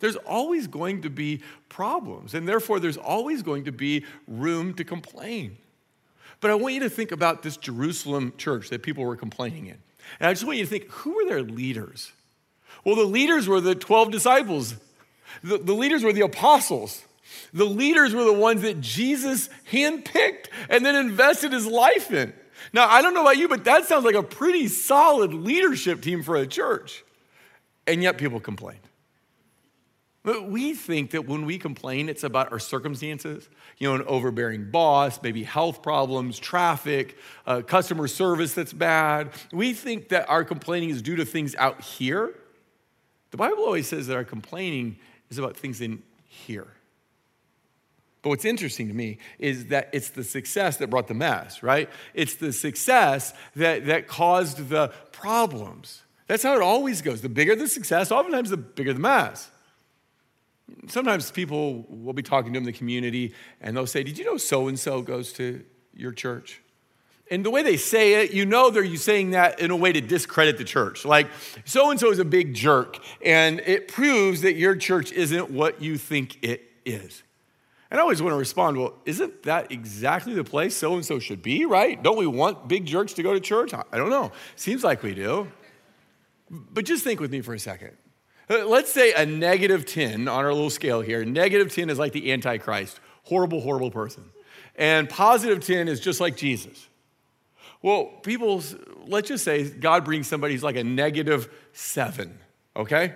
There's 0.00 0.16
always 0.16 0.66
going 0.66 1.02
to 1.02 1.10
be 1.10 1.42
problems, 1.68 2.34
and 2.34 2.48
therefore, 2.48 2.80
there's 2.80 2.96
always 2.96 3.42
going 3.42 3.64
to 3.64 3.72
be 3.72 4.04
room 4.26 4.74
to 4.74 4.84
complain. 4.84 5.58
But 6.40 6.50
I 6.50 6.54
want 6.54 6.74
you 6.74 6.80
to 6.80 6.90
think 6.90 7.12
about 7.12 7.42
this 7.42 7.58
Jerusalem 7.58 8.32
church 8.38 8.70
that 8.70 8.82
people 8.82 9.04
were 9.04 9.16
complaining 9.16 9.66
in. 9.66 9.76
And 10.18 10.28
I 10.28 10.32
just 10.32 10.44
want 10.44 10.58
you 10.58 10.64
to 10.64 10.70
think 10.70 10.90
who 10.90 11.16
were 11.16 11.26
their 11.26 11.42
leaders? 11.42 12.12
Well, 12.82 12.96
the 12.96 13.04
leaders 13.04 13.46
were 13.46 13.60
the 13.60 13.74
12 13.74 14.10
disciples, 14.10 14.74
the, 15.44 15.58
the 15.58 15.74
leaders 15.74 16.02
were 16.02 16.12
the 16.12 16.22
apostles. 16.22 17.04
The 17.52 17.64
leaders 17.64 18.14
were 18.14 18.24
the 18.24 18.32
ones 18.32 18.62
that 18.62 18.80
Jesus 18.80 19.48
handpicked 19.72 20.46
and 20.68 20.84
then 20.84 20.94
invested 20.94 21.52
his 21.52 21.66
life 21.66 22.10
in. 22.12 22.32
Now, 22.72 22.88
I 22.88 23.02
don't 23.02 23.14
know 23.14 23.22
about 23.22 23.38
you, 23.38 23.48
but 23.48 23.64
that 23.64 23.86
sounds 23.86 24.04
like 24.04 24.14
a 24.14 24.22
pretty 24.22 24.68
solid 24.68 25.32
leadership 25.32 26.02
team 26.02 26.22
for 26.22 26.36
a 26.36 26.46
church. 26.46 27.04
And 27.86 28.02
yet 28.02 28.18
people 28.18 28.40
complain. 28.40 28.78
But 30.22 30.50
we 30.50 30.74
think 30.74 31.12
that 31.12 31.26
when 31.26 31.46
we 31.46 31.58
complain, 31.58 32.10
it's 32.10 32.24
about 32.24 32.52
our 32.52 32.58
circumstances, 32.58 33.48
you 33.78 33.88
know, 33.88 33.94
an 33.94 34.02
overbearing 34.06 34.70
boss, 34.70 35.18
maybe 35.22 35.44
health 35.44 35.82
problems, 35.82 36.38
traffic, 36.38 37.16
uh, 37.46 37.62
customer 37.62 38.06
service 38.06 38.52
that's 38.52 38.74
bad. 38.74 39.30
We 39.50 39.72
think 39.72 40.10
that 40.10 40.28
our 40.28 40.44
complaining 40.44 40.90
is 40.90 41.00
due 41.00 41.16
to 41.16 41.24
things 41.24 41.54
out 41.54 41.80
here. 41.80 42.34
The 43.30 43.38
Bible 43.38 43.64
always 43.64 43.88
says 43.88 44.08
that 44.08 44.16
our 44.16 44.24
complaining 44.24 44.98
is 45.30 45.38
about 45.38 45.56
things 45.56 45.80
in 45.80 46.02
here. 46.26 46.68
But 48.22 48.30
what's 48.30 48.44
interesting 48.44 48.88
to 48.88 48.94
me 48.94 49.18
is 49.38 49.66
that 49.66 49.88
it's 49.92 50.10
the 50.10 50.24
success 50.24 50.76
that 50.76 50.90
brought 50.90 51.08
the 51.08 51.14
mess, 51.14 51.62
right? 51.62 51.88
It's 52.12 52.34
the 52.34 52.52
success 52.52 53.32
that, 53.56 53.86
that 53.86 54.08
caused 54.08 54.68
the 54.68 54.92
problems. 55.10 56.02
That's 56.26 56.42
how 56.42 56.54
it 56.54 56.62
always 56.62 57.00
goes. 57.00 57.22
The 57.22 57.28
bigger 57.28 57.56
the 57.56 57.66
success, 57.66 58.12
oftentimes 58.12 58.50
the 58.50 58.58
bigger 58.58 58.92
the 58.92 59.00
mess. 59.00 59.50
Sometimes 60.88 61.30
people 61.30 61.84
will 61.88 62.12
be 62.12 62.22
talking 62.22 62.52
to 62.52 62.58
them 62.58 62.68
in 62.68 62.72
the 62.72 62.76
community 62.76 63.34
and 63.60 63.76
they'll 63.76 63.86
say, 63.86 64.02
Did 64.02 64.18
you 64.18 64.24
know 64.24 64.36
so 64.36 64.68
and 64.68 64.78
so 64.78 65.02
goes 65.02 65.32
to 65.34 65.64
your 65.94 66.12
church? 66.12 66.60
And 67.30 67.44
the 67.44 67.50
way 67.50 67.62
they 67.62 67.76
say 67.76 68.24
it, 68.24 68.32
you 68.32 68.44
know 68.44 68.70
they're 68.70 68.96
saying 68.96 69.30
that 69.30 69.60
in 69.60 69.70
a 69.70 69.76
way 69.76 69.92
to 69.92 70.00
discredit 70.00 70.58
the 70.58 70.64
church. 70.64 71.04
Like, 71.04 71.28
so 71.64 71.90
and 71.90 71.98
so 71.98 72.10
is 72.10 72.18
a 72.18 72.24
big 72.24 72.54
jerk, 72.54 72.98
and 73.24 73.60
it 73.60 73.86
proves 73.86 74.40
that 74.40 74.54
your 74.54 74.74
church 74.74 75.12
isn't 75.12 75.48
what 75.48 75.80
you 75.80 75.96
think 75.96 76.38
it 76.42 76.68
is. 76.84 77.22
And 77.90 77.98
I 77.98 78.02
always 78.02 78.22
want 78.22 78.34
to 78.34 78.38
respond, 78.38 78.76
well, 78.76 78.94
isn't 79.04 79.42
that 79.42 79.72
exactly 79.72 80.32
the 80.32 80.44
place 80.44 80.76
so 80.76 80.94
and 80.94 81.04
so 81.04 81.18
should 81.18 81.42
be, 81.42 81.64
right? 81.64 82.00
Don't 82.00 82.16
we 82.16 82.26
want 82.26 82.68
big 82.68 82.86
jerks 82.86 83.14
to 83.14 83.22
go 83.22 83.32
to 83.34 83.40
church? 83.40 83.74
I 83.74 83.96
don't 83.96 84.10
know. 84.10 84.30
Seems 84.54 84.84
like 84.84 85.02
we 85.02 85.14
do. 85.14 85.50
But 86.48 86.84
just 86.84 87.02
think 87.02 87.20
with 87.20 87.32
me 87.32 87.40
for 87.40 87.54
a 87.54 87.58
second. 87.58 87.96
Uh, 88.48 88.66
let's 88.66 88.92
say 88.92 89.12
a 89.12 89.26
negative 89.26 89.86
10 89.86 90.28
on 90.28 90.44
our 90.44 90.52
little 90.52 90.70
scale 90.70 91.00
here. 91.00 91.24
Negative 91.24 91.72
10 91.72 91.90
is 91.90 91.98
like 91.98 92.12
the 92.12 92.32
Antichrist, 92.32 93.00
horrible, 93.24 93.60
horrible 93.60 93.90
person. 93.90 94.24
And 94.76 95.08
positive 95.08 95.64
10 95.64 95.88
is 95.88 96.00
just 96.00 96.20
like 96.20 96.36
Jesus. 96.36 96.88
Well, 97.82 98.06
people, 98.22 98.62
let's 99.06 99.28
just 99.28 99.44
say 99.44 99.68
God 99.68 100.04
brings 100.04 100.26
somebody 100.26 100.54
who's 100.54 100.62
like 100.62 100.76
a 100.76 100.84
negative 100.84 101.48
seven, 101.72 102.38
okay? 102.76 103.14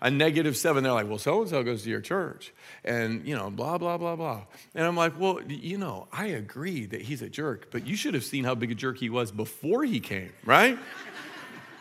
A 0.00 0.10
negative 0.10 0.56
seven. 0.56 0.84
They're 0.84 0.92
like, 0.92 1.08
well, 1.08 1.18
so 1.18 1.40
and 1.40 1.50
so 1.50 1.62
goes 1.62 1.82
to 1.82 1.90
your 1.90 2.00
church. 2.00 2.52
And, 2.84 3.26
you 3.26 3.34
know, 3.34 3.50
blah, 3.50 3.78
blah, 3.78 3.98
blah, 3.98 4.16
blah. 4.16 4.42
And 4.74 4.86
I'm 4.86 4.96
like, 4.96 5.18
well, 5.18 5.40
you 5.42 5.78
know, 5.78 6.06
I 6.12 6.26
agree 6.26 6.86
that 6.86 7.02
he's 7.02 7.22
a 7.22 7.28
jerk, 7.28 7.70
but 7.70 7.86
you 7.86 7.96
should 7.96 8.14
have 8.14 8.24
seen 8.24 8.44
how 8.44 8.54
big 8.54 8.70
a 8.70 8.74
jerk 8.74 8.98
he 8.98 9.10
was 9.10 9.32
before 9.32 9.84
he 9.84 10.00
came, 10.00 10.32
right? 10.44 10.78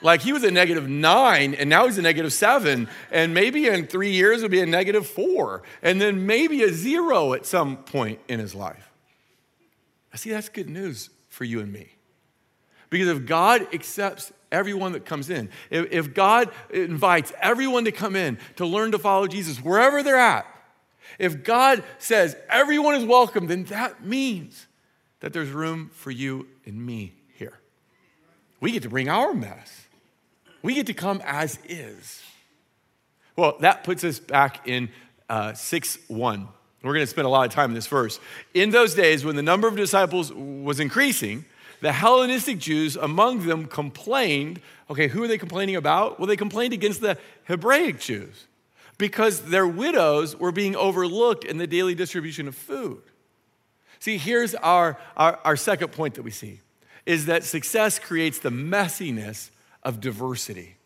Like 0.01 0.21
he 0.21 0.31
was 0.31 0.43
a 0.43 0.51
negative 0.51 0.87
nine, 0.87 1.55
and 1.55 1.69
now 1.69 1.85
he's 1.85 1.97
a 1.97 2.03
negative 2.03 2.31
seven, 2.31 2.87
and 3.11 3.33
maybe 3.33 3.67
in 3.67 3.87
three 3.87 4.11
years 4.11 4.37
it'll 4.37 4.51
be 4.51 4.61
a 4.61 4.65
negative 4.65 5.07
four, 5.07 5.63
and 5.81 5.99
then 5.99 6.27
maybe 6.27 6.61
a 6.63 6.71
zero 6.71 7.33
at 7.33 7.45
some 7.45 7.77
point 7.77 8.19
in 8.27 8.39
his 8.39 8.53
life. 8.53 8.91
I 10.13 10.17
see 10.17 10.29
that's 10.29 10.49
good 10.49 10.69
news 10.69 11.09
for 11.29 11.45
you 11.45 11.61
and 11.61 11.71
me. 11.71 11.89
Because 12.89 13.07
if 13.07 13.25
God 13.25 13.73
accepts 13.73 14.31
everyone 14.51 14.93
that 14.93 15.05
comes 15.05 15.29
in, 15.29 15.49
if, 15.69 15.91
if 15.91 16.13
God 16.13 16.49
invites 16.69 17.33
everyone 17.41 17.85
to 17.85 17.91
come 17.91 18.15
in 18.15 18.37
to 18.55 18.65
learn 18.65 18.91
to 18.91 18.99
follow 18.99 19.27
Jesus 19.27 19.57
wherever 19.59 20.03
they're 20.03 20.17
at, 20.17 20.45
if 21.19 21.43
God 21.43 21.83
says 21.97 22.35
everyone 22.49 22.95
is 22.95 23.05
welcome, 23.05 23.47
then 23.47 23.63
that 23.65 24.03
means 24.03 24.67
that 25.19 25.33
there's 25.33 25.49
room 25.49 25.89
for 25.93 26.11
you 26.11 26.47
and 26.65 26.85
me 26.85 27.13
here. 27.35 27.59
We 28.59 28.71
get 28.71 28.83
to 28.83 28.89
bring 28.89 29.09
our 29.09 29.33
mess. 29.33 29.85
We 30.61 30.73
get 30.73 30.87
to 30.87 30.93
come 30.93 31.21
as 31.25 31.59
is. 31.67 32.21
Well, 33.35 33.57
that 33.59 33.83
puts 33.83 34.03
us 34.03 34.19
back 34.19 34.67
in 34.67 34.89
uh, 35.29 35.53
6 35.53 35.99
1. 36.07 36.47
We're 36.83 36.93
going 36.93 37.03
to 37.03 37.09
spend 37.09 37.25
a 37.25 37.29
lot 37.29 37.45
of 37.47 37.53
time 37.53 37.71
in 37.71 37.75
this 37.75 37.87
verse. 37.87 38.19
In 38.53 38.69
those 38.69 38.93
days, 38.93 39.25
when 39.25 39.35
the 39.35 39.41
number 39.41 39.67
of 39.67 39.75
disciples 39.75 40.31
was 40.31 40.79
increasing, 40.79 41.45
the 41.81 41.91
Hellenistic 41.91 42.59
Jews 42.59 42.95
among 42.95 43.45
them 43.45 43.65
complained. 43.65 44.61
Okay, 44.89 45.07
who 45.07 45.23
are 45.23 45.27
they 45.27 45.37
complaining 45.37 45.75
about? 45.75 46.19
Well, 46.19 46.27
they 46.27 46.35
complained 46.35 46.73
against 46.73 47.01
the 47.01 47.17
Hebraic 47.45 47.99
Jews 47.99 48.47
because 48.97 49.41
their 49.41 49.67
widows 49.67 50.35
were 50.35 50.51
being 50.51 50.75
overlooked 50.75 51.43
in 51.43 51.57
the 51.57 51.67
daily 51.67 51.93
distribution 51.93 52.47
of 52.47 52.55
food. 52.55 53.01
See, 53.99 54.17
here's 54.17 54.55
our, 54.55 54.97
our, 55.15 55.39
our 55.43 55.55
second 55.55 55.91
point 55.91 56.15
that 56.15 56.23
we 56.23 56.31
see 56.31 56.61
is 57.05 57.27
that 57.27 57.43
success 57.43 57.99
creates 57.99 58.39
the 58.39 58.49
messiness 58.49 59.49
of 59.83 60.01
diversity. 60.01 60.76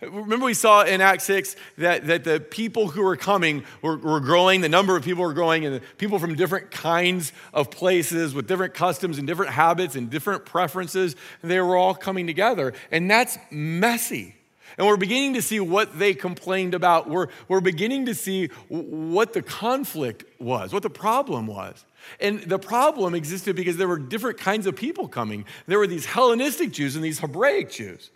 Remember, 0.00 0.46
we 0.46 0.54
saw 0.54 0.82
in 0.82 1.02
Acts 1.02 1.24
6 1.24 1.56
that, 1.76 2.06
that 2.06 2.24
the 2.24 2.40
people 2.40 2.88
who 2.88 3.02
were 3.02 3.16
coming 3.16 3.64
were, 3.82 3.98
were 3.98 4.20
growing, 4.20 4.62
the 4.62 4.68
number 4.68 4.96
of 4.96 5.04
people 5.04 5.22
were 5.22 5.34
growing, 5.34 5.66
and 5.66 5.80
people 5.98 6.18
from 6.18 6.36
different 6.36 6.70
kinds 6.70 7.32
of 7.52 7.70
places 7.70 8.32
with 8.32 8.48
different 8.48 8.72
customs 8.72 9.18
and 9.18 9.26
different 9.26 9.52
habits 9.52 9.96
and 9.96 10.08
different 10.08 10.46
preferences, 10.46 11.16
they 11.42 11.60
were 11.60 11.76
all 11.76 11.94
coming 11.94 12.26
together. 12.26 12.72
And 12.90 13.10
that's 13.10 13.36
messy. 13.50 14.36
And 14.78 14.86
we're 14.86 14.96
beginning 14.96 15.34
to 15.34 15.42
see 15.42 15.60
what 15.60 15.98
they 15.98 16.14
complained 16.14 16.72
about. 16.72 17.08
We're, 17.08 17.26
we're 17.48 17.60
beginning 17.60 18.06
to 18.06 18.14
see 18.14 18.46
what 18.68 19.34
the 19.34 19.42
conflict 19.42 20.24
was, 20.40 20.72
what 20.72 20.82
the 20.82 20.88
problem 20.88 21.46
was. 21.46 21.84
And 22.20 22.40
the 22.40 22.58
problem 22.58 23.14
existed 23.14 23.54
because 23.54 23.76
there 23.76 23.88
were 23.88 23.98
different 23.98 24.38
kinds 24.38 24.66
of 24.66 24.76
people 24.76 25.08
coming. 25.08 25.44
There 25.66 25.78
were 25.78 25.86
these 25.86 26.06
Hellenistic 26.06 26.72
Jews 26.72 26.96
and 26.96 27.04
these 27.04 27.18
Hebraic 27.18 27.70
Jews. 27.70 28.10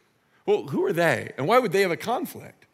Well, 0.47 0.65
who 0.65 0.85
are 0.85 0.93
they? 0.93 1.33
And 1.37 1.47
why 1.49 1.59
would 1.59 1.73
they 1.73 1.83
have 1.83 1.91
a 1.91 1.97
conflict? 1.97 2.67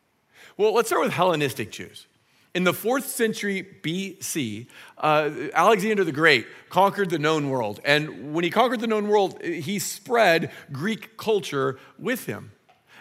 Well, 0.57 0.75
let's 0.75 0.89
start 0.89 1.03
with 1.03 1.13
Hellenistic 1.13 1.71
Jews. 1.71 2.07
In 2.53 2.65
the 2.65 2.75
fourth 2.75 3.07
century 3.07 3.65
BC, 3.83 4.67
uh, 4.99 5.31
Alexander 5.55 6.03
the 6.03 6.13
Great 6.13 6.47
conquered 6.69 7.11
the 7.11 7.19
known 7.19 7.49
world. 7.49 7.81
And 7.85 8.35
when 8.35 8.43
he 8.43 8.51
conquered 8.51 8.81
the 8.81 8.89
known 8.89 9.07
world, 9.07 9.41
he 9.43 9.79
spread 9.79 10.51
Greek 10.73 11.17
culture 11.17 11.79
with 11.97 12.27
him. 12.27 12.51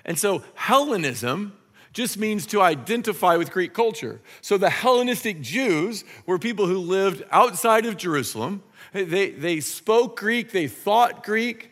And 0.06 0.20
so 0.20 0.44
Hellenism 0.54 1.54
just 1.94 2.18
means 2.18 2.46
to 2.48 2.62
identify 2.62 3.38
with 3.38 3.52
Greek 3.52 3.74
culture. 3.74 4.22
So 4.42 4.58
the 4.58 4.70
Hellenistic 4.70 5.42
Jews 5.42 6.04
were 6.28 6.38
people 6.38 6.68
who 6.68 6.78
lived 6.78 7.24
outside 7.32 7.88
of 7.88 7.98
Jerusalem. 7.98 8.62
They, 8.94 9.32
they 9.32 9.60
spoke 9.60 10.18
Greek, 10.18 10.52
they 10.52 10.68
thought 10.68 11.24
Greek, 11.24 11.69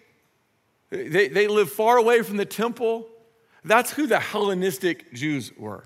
they, 0.89 1.27
they 1.27 1.47
lived 1.47 1.71
far 1.71 1.97
away 1.97 2.21
from 2.21 2.37
the 2.37 2.45
temple. 2.45 3.07
That's 3.63 3.91
who 3.91 4.07
the 4.07 4.19
Hellenistic 4.19 5.13
Jews 5.13 5.51
were. 5.57 5.83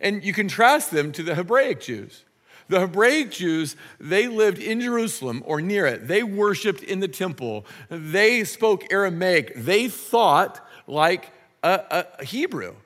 And 0.00 0.22
you 0.22 0.32
contrast 0.32 0.90
them 0.90 1.12
to 1.12 1.22
the 1.22 1.34
Hebraic 1.34 1.80
Jews. 1.80 2.24
The 2.68 2.80
Hebraic 2.80 3.30
Jews, 3.30 3.76
they 3.98 4.28
lived 4.28 4.58
in 4.58 4.80
Jerusalem 4.80 5.42
or 5.46 5.60
near 5.60 5.86
it. 5.86 6.06
They 6.06 6.22
worshiped 6.22 6.82
in 6.82 7.00
the 7.00 7.08
temple. 7.08 7.64
They 7.88 8.44
spoke 8.44 8.92
Aramaic. 8.92 9.54
They 9.56 9.88
thought 9.88 10.64
like 10.86 11.32
a, 11.62 12.04
a 12.20 12.24
Hebrew. 12.24 12.76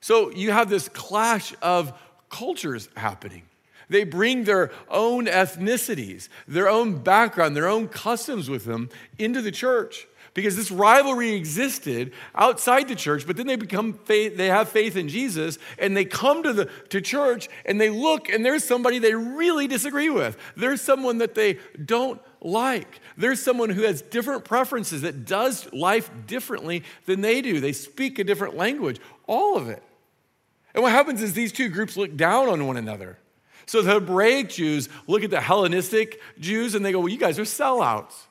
So 0.00 0.30
you 0.30 0.52
have 0.52 0.70
this 0.70 0.88
clash 0.88 1.52
of 1.60 1.92
cultures 2.30 2.88
happening. 2.96 3.42
They 3.88 4.04
bring 4.04 4.44
their 4.44 4.70
own 4.88 5.26
ethnicities, 5.26 6.28
their 6.46 6.68
own 6.68 6.98
background, 6.98 7.56
their 7.56 7.68
own 7.68 7.88
customs 7.88 8.48
with 8.48 8.64
them 8.64 8.88
into 9.18 9.42
the 9.42 9.52
church 9.52 10.06
because 10.36 10.54
this 10.54 10.70
rivalry 10.70 11.32
existed 11.32 12.12
outside 12.34 12.88
the 12.88 12.94
church, 12.94 13.26
but 13.26 13.38
then 13.38 13.46
they 13.46 13.56
become 13.56 13.94
faith, 13.94 14.36
they 14.36 14.48
have 14.48 14.68
faith 14.68 14.94
in 14.94 15.08
Jesus 15.08 15.58
and 15.78 15.96
they 15.96 16.04
come 16.04 16.42
to 16.42 16.52
the 16.52 16.66
to 16.90 17.00
church 17.00 17.48
and 17.64 17.80
they 17.80 17.88
look 17.88 18.28
and 18.28 18.44
there's 18.44 18.62
somebody 18.62 18.98
they 18.98 19.14
really 19.14 19.66
disagree 19.66 20.10
with. 20.10 20.36
There's 20.54 20.82
someone 20.82 21.18
that 21.18 21.34
they 21.34 21.58
don't 21.82 22.20
like. 22.42 23.00
There's 23.16 23.42
someone 23.42 23.70
who 23.70 23.84
has 23.84 24.02
different 24.02 24.44
preferences 24.44 25.00
that 25.02 25.24
does 25.24 25.72
life 25.72 26.10
differently 26.26 26.84
than 27.06 27.22
they 27.22 27.40
do. 27.40 27.58
They 27.58 27.72
speak 27.72 28.18
a 28.18 28.24
different 28.24 28.58
language. 28.58 29.00
All 29.26 29.56
of 29.56 29.70
it. 29.70 29.82
And 30.74 30.82
what 30.82 30.92
happens 30.92 31.22
is 31.22 31.32
these 31.32 31.50
two 31.50 31.70
groups 31.70 31.96
look 31.96 32.14
down 32.14 32.50
on 32.50 32.66
one 32.66 32.76
another. 32.76 33.16
So 33.64 33.80
the 33.80 33.94
Hebraic 33.94 34.50
Jews 34.50 34.90
look 35.06 35.24
at 35.24 35.30
the 35.30 35.40
Hellenistic 35.40 36.20
Jews 36.38 36.74
and 36.74 36.84
they 36.84 36.92
go, 36.92 37.00
Well, 37.00 37.08
you 37.08 37.18
guys 37.18 37.38
are 37.38 37.44
sellouts. 37.44 38.26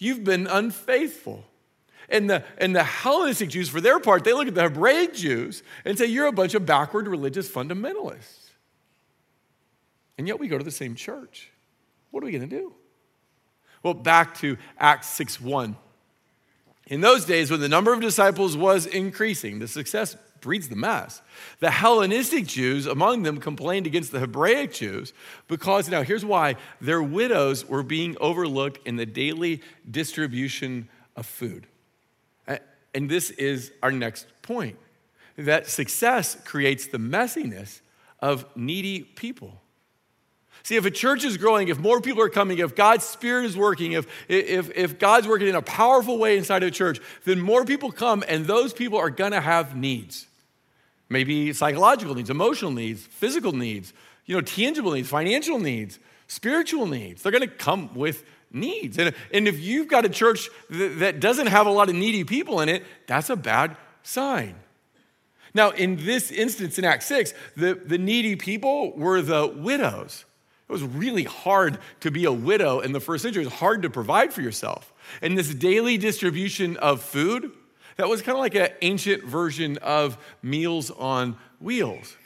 You've 0.00 0.24
been 0.24 0.46
unfaithful. 0.48 1.44
And 2.08 2.28
the, 2.28 2.42
and 2.58 2.74
the 2.74 2.82
Hellenistic 2.82 3.50
Jews, 3.50 3.68
for 3.68 3.80
their 3.80 4.00
part, 4.00 4.24
they 4.24 4.32
look 4.32 4.48
at 4.48 4.54
the 4.54 4.62
Hebraic 4.62 5.14
Jews 5.14 5.62
and 5.84 5.96
say, 5.96 6.06
You're 6.06 6.26
a 6.26 6.32
bunch 6.32 6.54
of 6.54 6.66
backward 6.66 7.06
religious 7.06 7.48
fundamentalists. 7.48 8.48
And 10.18 10.26
yet 10.26 10.40
we 10.40 10.48
go 10.48 10.58
to 10.58 10.64
the 10.64 10.70
same 10.72 10.96
church. 10.96 11.50
What 12.10 12.22
are 12.22 12.26
we 12.26 12.32
going 12.32 12.48
to 12.48 12.58
do? 12.58 12.74
Well, 13.82 13.94
back 13.94 14.36
to 14.38 14.56
Acts 14.78 15.08
6 15.10 15.40
1. 15.40 15.76
In 16.86 17.00
those 17.02 17.24
days, 17.26 17.50
when 17.50 17.60
the 17.60 17.68
number 17.68 17.92
of 17.92 18.00
disciples 18.00 18.56
was 18.56 18.86
increasing, 18.86 19.58
the 19.58 19.68
success 19.68 20.16
breeds 20.40 20.68
the 20.68 20.76
mess. 20.76 21.22
The 21.58 21.70
Hellenistic 21.70 22.46
Jews 22.46 22.86
among 22.86 23.22
them 23.22 23.38
complained 23.38 23.86
against 23.86 24.12
the 24.12 24.20
Hebraic 24.20 24.72
Jews 24.72 25.12
because, 25.48 25.88
now 25.88 26.02
here's 26.02 26.24
why 26.24 26.56
their 26.80 27.02
widows 27.02 27.68
were 27.68 27.82
being 27.82 28.16
overlooked 28.20 28.86
in 28.86 28.96
the 28.96 29.06
daily 29.06 29.62
distribution 29.90 30.88
of 31.16 31.26
food. 31.26 31.66
And 32.94 33.08
this 33.08 33.30
is 33.30 33.72
our 33.82 33.92
next 33.92 34.26
point 34.42 34.76
that 35.36 35.68
success 35.68 36.36
creates 36.44 36.88
the 36.88 36.98
messiness 36.98 37.80
of 38.18 38.44
needy 38.56 39.00
people. 39.00 39.60
See, 40.62 40.76
if 40.76 40.84
a 40.84 40.90
church 40.90 41.24
is 41.24 41.38
growing, 41.38 41.68
if 41.68 41.78
more 41.78 42.00
people 42.00 42.22
are 42.22 42.28
coming, 42.28 42.58
if 42.58 42.74
God's 42.74 43.04
Spirit 43.04 43.46
is 43.46 43.56
working, 43.56 43.92
if, 43.92 44.06
if, 44.28 44.70
if 44.76 44.98
God's 44.98 45.26
working 45.26 45.48
in 45.48 45.54
a 45.54 45.62
powerful 45.62 46.18
way 46.18 46.36
inside 46.36 46.62
of 46.62 46.68
a 46.68 46.72
church, 46.72 47.00
then 47.24 47.40
more 47.40 47.64
people 47.64 47.90
come 47.90 48.22
and 48.28 48.44
those 48.44 48.72
people 48.72 48.98
are 48.98 49.08
gonna 49.08 49.40
have 49.40 49.74
needs 49.74 50.26
maybe 51.10 51.52
psychological 51.52 52.14
needs, 52.14 52.30
emotional 52.30 52.70
needs, 52.70 53.02
physical 53.02 53.52
needs, 53.52 53.92
you 54.24 54.34
know, 54.34 54.40
tangible 54.40 54.92
needs, 54.92 55.08
financial 55.08 55.58
needs, 55.58 55.98
spiritual 56.28 56.86
needs. 56.86 57.22
They're 57.22 57.32
going 57.32 57.46
to 57.46 57.54
come 57.54 57.94
with 57.94 58.24
needs. 58.52 58.98
And, 58.98 59.14
and 59.32 59.46
if 59.46 59.60
you've 59.60 59.88
got 59.88 60.04
a 60.04 60.08
church 60.08 60.48
that, 60.70 61.00
that 61.00 61.20
doesn't 61.20 61.48
have 61.48 61.66
a 61.66 61.70
lot 61.70 61.88
of 61.88 61.96
needy 61.96 62.24
people 62.24 62.60
in 62.60 62.68
it, 62.68 62.84
that's 63.06 63.28
a 63.28 63.36
bad 63.36 63.76
sign. 64.02 64.54
Now, 65.52 65.70
in 65.70 65.96
this 66.04 66.30
instance 66.30 66.78
in 66.78 66.84
Acts 66.84 67.06
6, 67.06 67.34
the, 67.56 67.74
the 67.74 67.98
needy 67.98 68.36
people 68.36 68.92
were 68.96 69.20
the 69.20 69.46
widows. 69.48 70.24
It 70.68 70.72
was 70.72 70.84
really 70.84 71.24
hard 71.24 71.78
to 72.00 72.12
be 72.12 72.24
a 72.24 72.32
widow 72.32 72.78
in 72.78 72.92
the 72.92 73.00
first 73.00 73.24
century. 73.24 73.42
It 73.42 73.46
was 73.46 73.54
hard 73.54 73.82
to 73.82 73.90
provide 73.90 74.32
for 74.32 74.42
yourself. 74.42 74.92
And 75.20 75.36
this 75.36 75.52
daily 75.52 75.98
distribution 75.98 76.76
of 76.76 77.02
food, 77.02 77.50
that 78.00 78.08
was 78.08 78.22
kind 78.22 78.34
of 78.34 78.40
like 78.40 78.54
an 78.54 78.70
ancient 78.80 79.24
version 79.24 79.76
of 79.82 80.16
meals 80.42 80.90
on 80.90 81.36
wheels. 81.60 82.16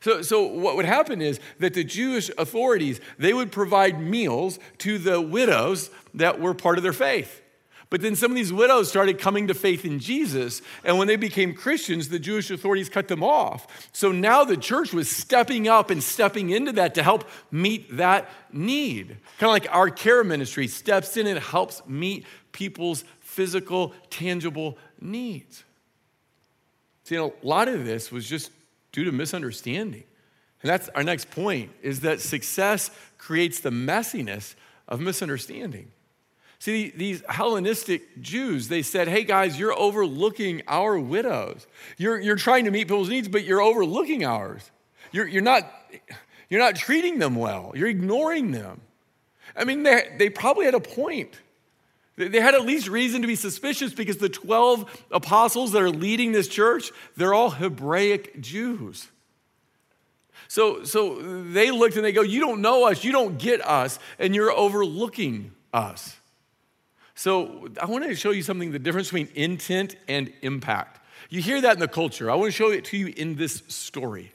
So, 0.00 0.22
so 0.22 0.46
what 0.46 0.76
would 0.76 0.86
happen 0.86 1.20
is 1.20 1.40
that 1.58 1.74
the 1.74 1.84
Jewish 1.84 2.30
authorities, 2.38 2.98
they 3.18 3.34
would 3.34 3.52
provide 3.52 4.00
meals 4.00 4.58
to 4.78 4.96
the 4.96 5.20
widows 5.20 5.90
that 6.14 6.40
were 6.40 6.54
part 6.54 6.78
of 6.78 6.82
their 6.82 6.94
faith. 6.94 7.42
But 7.90 8.00
then 8.00 8.16
some 8.16 8.30
of 8.30 8.34
these 8.34 8.52
widows 8.52 8.88
started 8.88 9.18
coming 9.18 9.46
to 9.48 9.54
faith 9.54 9.84
in 9.84 9.98
Jesus, 9.98 10.62
and 10.84 10.98
when 10.98 11.06
they 11.06 11.16
became 11.16 11.52
Christians, 11.52 12.08
the 12.08 12.18
Jewish 12.18 12.50
authorities 12.50 12.88
cut 12.88 13.08
them 13.08 13.22
off. 13.22 13.90
So 13.92 14.10
now 14.10 14.42
the 14.42 14.56
church 14.56 14.94
was 14.94 15.10
stepping 15.10 15.68
up 15.68 15.90
and 15.90 16.02
stepping 16.02 16.48
into 16.48 16.72
that 16.72 16.94
to 16.94 17.02
help 17.02 17.28
meet 17.50 17.94
that 17.98 18.28
need. 18.50 19.18
Kind 19.38 19.48
of 19.48 19.50
like 19.50 19.68
our 19.70 19.90
care 19.90 20.24
ministry 20.24 20.66
steps 20.66 21.18
in 21.18 21.26
and 21.26 21.38
helps 21.38 21.86
meet 21.86 22.24
people's 22.52 23.04
physical, 23.36 23.92
tangible 24.08 24.78
needs. 24.98 25.62
See, 27.04 27.16
a 27.16 27.30
lot 27.42 27.68
of 27.68 27.84
this 27.84 28.10
was 28.10 28.26
just 28.26 28.50
due 28.92 29.04
to 29.04 29.12
misunderstanding. 29.12 30.04
And 30.62 30.70
that's 30.70 30.88
our 30.88 31.04
next 31.04 31.30
point 31.30 31.70
is 31.82 32.00
that 32.00 32.22
success 32.22 32.90
creates 33.18 33.60
the 33.60 33.70
messiness 33.70 34.54
of 34.88 35.00
misunderstanding. 35.00 35.92
See, 36.58 36.90
these 36.96 37.22
Hellenistic 37.28 38.22
Jews, 38.22 38.68
they 38.68 38.80
said, 38.80 39.06
hey 39.06 39.24
guys, 39.24 39.58
you're 39.58 39.78
overlooking 39.78 40.62
our 40.66 40.98
widows. 40.98 41.66
You're, 41.98 42.18
you're 42.18 42.36
trying 42.36 42.64
to 42.64 42.70
meet 42.70 42.88
people's 42.88 43.10
needs, 43.10 43.28
but 43.28 43.44
you're 43.44 43.60
overlooking 43.60 44.24
ours. 44.24 44.70
You're, 45.12 45.28
you're, 45.28 45.42
not, 45.42 45.70
you're 46.48 46.60
not 46.60 46.74
treating 46.74 47.18
them 47.18 47.36
well, 47.36 47.72
you're 47.74 47.88
ignoring 47.88 48.52
them. 48.52 48.80
I 49.54 49.64
mean, 49.64 49.82
they, 49.82 50.16
they 50.18 50.30
probably 50.30 50.64
had 50.64 50.74
a 50.74 50.80
point. 50.80 51.38
They 52.16 52.40
had 52.40 52.54
at 52.54 52.64
least 52.64 52.88
reason 52.88 53.20
to 53.22 53.28
be 53.28 53.36
suspicious 53.36 53.92
because 53.92 54.16
the 54.16 54.30
12 54.30 55.04
apostles 55.10 55.72
that 55.72 55.82
are 55.82 55.90
leading 55.90 56.32
this 56.32 56.48
church, 56.48 56.90
they're 57.16 57.34
all 57.34 57.50
Hebraic 57.50 58.40
Jews. 58.40 59.06
So, 60.48 60.84
so 60.84 61.42
they 61.42 61.70
looked 61.70 61.96
and 61.96 62.04
they 62.04 62.12
go, 62.12 62.22
You 62.22 62.40
don't 62.40 62.62
know 62.62 62.86
us, 62.86 63.04
you 63.04 63.12
don't 63.12 63.38
get 63.38 63.64
us, 63.66 63.98
and 64.18 64.34
you're 64.34 64.52
overlooking 64.52 65.52
us. 65.74 66.16
So 67.14 67.68
I 67.80 67.86
want 67.86 68.04
to 68.04 68.14
show 68.14 68.30
you 68.30 68.42
something 68.42 68.72
the 68.72 68.78
difference 68.78 69.08
between 69.08 69.28
intent 69.34 69.96
and 70.08 70.32
impact. 70.42 71.00
You 71.28 71.42
hear 71.42 71.60
that 71.60 71.74
in 71.74 71.80
the 71.80 71.88
culture. 71.88 72.30
I 72.30 72.34
want 72.34 72.52
to 72.52 72.56
show 72.56 72.70
it 72.70 72.84
to 72.86 72.96
you 72.96 73.12
in 73.16 73.36
this 73.36 73.62
story. 73.68 74.32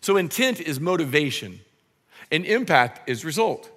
So 0.00 0.16
intent 0.16 0.60
is 0.60 0.78
motivation, 0.80 1.60
and 2.30 2.44
impact 2.44 3.08
is 3.08 3.24
result. 3.24 3.70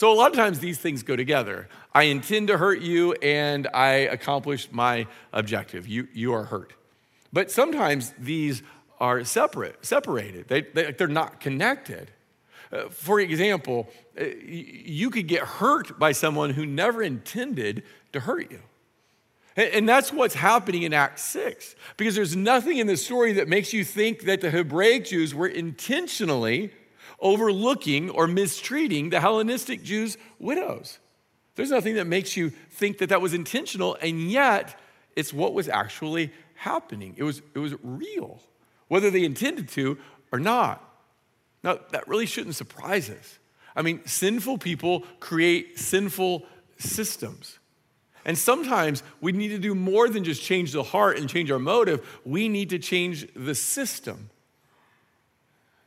So 0.00 0.10
a 0.10 0.14
lot 0.14 0.30
of 0.30 0.36
times 0.38 0.60
these 0.60 0.78
things 0.78 1.02
go 1.02 1.14
together. 1.14 1.68
I 1.94 2.04
intend 2.04 2.48
to 2.48 2.56
hurt 2.56 2.80
you 2.80 3.12
and 3.20 3.68
I 3.74 4.08
accomplished 4.08 4.72
my 4.72 5.06
objective. 5.30 5.86
You, 5.86 6.08
you 6.14 6.32
are 6.32 6.44
hurt. 6.44 6.72
But 7.34 7.50
sometimes 7.50 8.14
these 8.18 8.62
are 8.98 9.22
separate, 9.24 9.84
separated. 9.84 10.48
They, 10.48 10.62
they, 10.62 10.92
they're 10.92 11.06
not 11.06 11.38
connected. 11.38 12.10
Uh, 12.72 12.88
for 12.88 13.20
example, 13.20 13.90
uh, 14.18 14.24
you 14.24 15.10
could 15.10 15.26
get 15.26 15.42
hurt 15.42 15.98
by 15.98 16.12
someone 16.12 16.48
who 16.48 16.64
never 16.64 17.02
intended 17.02 17.82
to 18.14 18.20
hurt 18.20 18.50
you. 18.50 18.60
And 19.54 19.86
that's 19.86 20.14
what's 20.14 20.34
happening 20.34 20.84
in 20.84 20.94
Acts 20.94 21.24
6. 21.24 21.74
Because 21.98 22.14
there's 22.14 22.34
nothing 22.34 22.78
in 22.78 22.86
the 22.86 22.96
story 22.96 23.34
that 23.34 23.48
makes 23.48 23.74
you 23.74 23.84
think 23.84 24.22
that 24.22 24.40
the 24.40 24.50
Hebraic 24.50 25.04
Jews 25.04 25.34
were 25.34 25.48
intentionally 25.48 26.72
overlooking 27.20 28.10
or 28.10 28.26
mistreating 28.26 29.10
the 29.10 29.20
Hellenistic 29.20 29.82
Jews' 29.82 30.16
widows. 30.38 30.98
There's 31.54 31.70
nothing 31.70 31.96
that 31.96 32.06
makes 32.06 32.36
you 32.36 32.50
think 32.50 32.98
that 32.98 33.08
that 33.10 33.20
was 33.20 33.34
intentional, 33.34 33.96
and 34.00 34.30
yet 34.30 34.78
it's 35.16 35.32
what 35.32 35.52
was 35.52 35.68
actually 35.68 36.32
happening. 36.54 37.14
It 37.16 37.22
was, 37.22 37.42
it 37.54 37.58
was 37.58 37.74
real, 37.82 38.40
whether 38.88 39.10
they 39.10 39.24
intended 39.24 39.68
to 39.70 39.98
or 40.32 40.38
not. 40.38 40.82
Now, 41.62 41.78
that 41.90 42.08
really 42.08 42.26
shouldn't 42.26 42.56
surprise 42.56 43.10
us. 43.10 43.38
I 43.76 43.82
mean, 43.82 44.00
sinful 44.06 44.58
people 44.58 45.04
create 45.20 45.78
sinful 45.78 46.46
systems. 46.78 47.58
And 48.24 48.36
sometimes 48.36 49.02
we 49.20 49.32
need 49.32 49.48
to 49.48 49.58
do 49.58 49.74
more 49.74 50.08
than 50.08 50.24
just 50.24 50.42
change 50.42 50.72
the 50.72 50.82
heart 50.82 51.18
and 51.18 51.28
change 51.28 51.50
our 51.50 51.58
motive. 51.58 52.20
We 52.24 52.48
need 52.48 52.70
to 52.70 52.78
change 52.78 53.26
the 53.34 53.54
system. 53.54 54.30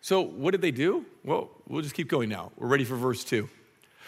So, 0.03 0.19
what 0.19 0.51
did 0.51 0.61
they 0.61 0.71
do? 0.71 1.05
Well, 1.23 1.49
we'll 1.65 1.81
just 1.81 1.95
keep 1.95 2.09
going 2.09 2.27
now. 2.27 2.51
We're 2.57 2.67
ready 2.67 2.83
for 2.83 2.97
verse 2.97 3.23
2. 3.23 3.47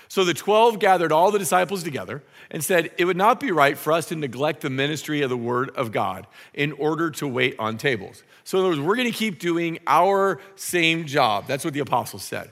So 0.10 0.26
the 0.26 0.34
12 0.34 0.78
gathered 0.78 1.14
all 1.14 1.32
the 1.32 1.40
disciples 1.40 1.84
together 1.84 2.22
and 2.52 2.62
said, 2.62 2.92
It 2.98 3.06
would 3.06 3.16
not 3.16 3.40
be 3.40 3.50
right 3.54 3.78
for 3.78 3.94
us 3.94 4.08
to 4.10 4.16
neglect 4.18 4.60
the 4.60 4.70
ministry 4.70 5.22
of 5.22 5.30
the 5.30 5.38
word 5.38 5.70
of 5.70 5.94
God 5.94 6.28
in 6.54 6.74
order 6.74 7.12
to 7.12 7.28
wait 7.30 7.56
on 7.60 7.78
tables. 7.78 8.24
So, 8.44 8.58
in 8.58 8.66
other 8.66 8.72
words, 8.72 8.82
we're 8.82 8.98
going 8.98 9.10
to 9.10 9.18
keep 9.18 9.40
doing 9.40 9.80
our 9.88 10.42
same 10.58 11.06
job. 11.06 11.48
That's 11.48 11.64
what 11.64 11.74
the 11.74 11.80
apostles 11.80 12.24
said. 12.24 12.52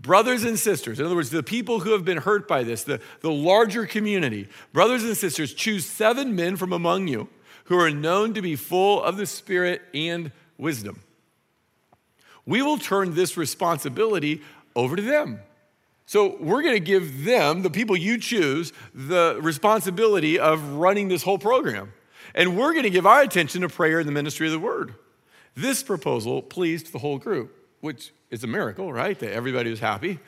Brothers 0.00 0.44
and 0.44 0.56
sisters, 0.56 1.00
in 1.00 1.04
other 1.04 1.16
words, 1.16 1.30
the 1.30 1.42
people 1.42 1.80
who 1.80 1.94
have 1.94 2.04
been 2.04 2.18
hurt 2.18 2.46
by 2.46 2.62
this, 2.62 2.84
the, 2.84 3.00
the 3.22 3.32
larger 3.32 3.86
community, 3.86 4.48
brothers 4.72 5.02
and 5.02 5.16
sisters, 5.16 5.52
choose 5.52 5.84
seven 5.84 6.36
men 6.36 6.54
from 6.54 6.72
among 6.72 7.08
you 7.08 7.28
who 7.64 7.76
are 7.76 7.90
known 7.90 8.34
to 8.34 8.40
be 8.40 8.54
full 8.54 9.02
of 9.02 9.16
the 9.16 9.26
Spirit 9.26 9.82
and 9.92 10.30
wisdom. 10.58 11.00
We 12.46 12.62
will 12.62 12.78
turn 12.78 13.14
this 13.14 13.36
responsibility 13.36 14.42
over 14.74 14.96
to 14.96 15.02
them 15.02 15.40
so 16.06 16.36
we're 16.38 16.62
going 16.62 16.74
to 16.74 16.80
give 16.80 17.24
them, 17.24 17.62
the 17.62 17.70
people 17.70 17.96
you 17.96 18.18
choose, 18.18 18.72
the 18.94 19.38
responsibility 19.40 20.38
of 20.38 20.62
running 20.74 21.08
this 21.08 21.22
whole 21.22 21.38
program. 21.38 21.92
And 22.34 22.58
we're 22.58 22.72
going 22.72 22.84
to 22.84 22.90
give 22.90 23.06
our 23.06 23.22
attention 23.22 23.62
to 23.62 23.68
prayer 23.68 24.00
and 24.00 24.08
the 24.08 24.12
ministry 24.12 24.46
of 24.46 24.52
the 24.52 24.58
word. 24.58 24.94
This 25.54 25.82
proposal 25.82 26.42
pleased 26.42 26.92
the 26.92 26.98
whole 26.98 27.18
group, 27.18 27.56
which 27.80 28.12
is 28.30 28.44
a 28.44 28.46
miracle, 28.46 28.92
right? 28.92 29.18
That 29.18 29.32
everybody 29.32 29.70
was 29.70 29.80
happy. 29.80 30.18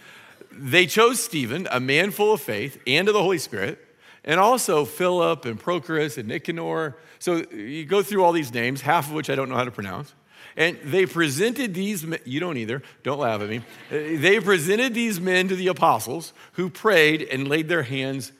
They 0.52 0.86
chose 0.86 1.22
Stephen, 1.22 1.68
a 1.70 1.80
man 1.80 2.10
full 2.10 2.32
of 2.32 2.40
faith 2.40 2.80
and 2.86 3.08
of 3.08 3.14
the 3.14 3.22
Holy 3.22 3.38
Spirit, 3.38 3.78
and 4.24 4.40
also 4.40 4.84
Philip 4.84 5.44
and 5.44 5.60
Prochorus 5.60 6.16
and 6.16 6.28
Nicanor. 6.28 6.96
So 7.18 7.44
you 7.50 7.84
go 7.84 8.02
through 8.02 8.24
all 8.24 8.32
these 8.32 8.54
names, 8.54 8.80
half 8.80 9.08
of 9.08 9.14
which 9.14 9.28
I 9.28 9.34
don't 9.34 9.48
know 9.48 9.56
how 9.56 9.64
to 9.64 9.70
pronounce. 9.70 10.14
And 10.56 10.78
they 10.84 11.04
presented 11.04 11.74
these, 11.74 12.04
men, 12.04 12.18
you 12.24 12.40
don't 12.40 12.56
either, 12.56 12.82
don't 13.02 13.18
laugh 13.18 13.42
at 13.42 13.48
me. 13.48 13.58
Uh, 13.58 13.62
they 13.90 14.40
presented 14.40 14.94
these 14.94 15.20
men 15.20 15.48
to 15.48 15.56
the 15.56 15.68
apostles 15.68 16.32
who 16.52 16.70
prayed 16.70 17.22
and 17.22 17.46
laid 17.46 17.68
their 17.68 17.82
hands 17.82 18.32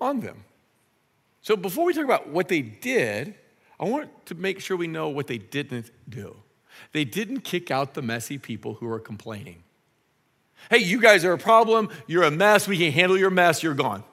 on 0.00 0.20
them. 0.20 0.44
So 1.42 1.56
before 1.56 1.84
we 1.84 1.92
talk 1.92 2.04
about 2.04 2.28
what 2.28 2.48
they 2.48 2.62
did, 2.62 3.34
I 3.78 3.84
want 3.84 4.08
to 4.26 4.34
make 4.34 4.60
sure 4.60 4.76
we 4.76 4.86
know 4.86 5.08
what 5.08 5.26
they 5.26 5.38
didn't 5.38 5.90
do. 6.08 6.36
They 6.92 7.04
didn't 7.04 7.40
kick 7.40 7.70
out 7.70 7.94
the 7.94 8.02
messy 8.02 8.38
people 8.38 8.74
who 8.74 8.86
were 8.86 8.98
complaining. 8.98 9.62
Hey, 10.70 10.78
you 10.78 11.00
guys 11.00 11.24
are 11.24 11.32
a 11.32 11.38
problem. 11.38 11.90
You're 12.06 12.24
a 12.24 12.30
mess. 12.30 12.66
We 12.66 12.78
can't 12.78 12.94
handle 12.94 13.18
your 13.18 13.30
mess. 13.30 13.62
You're 13.62 13.74
gone. 13.74 14.04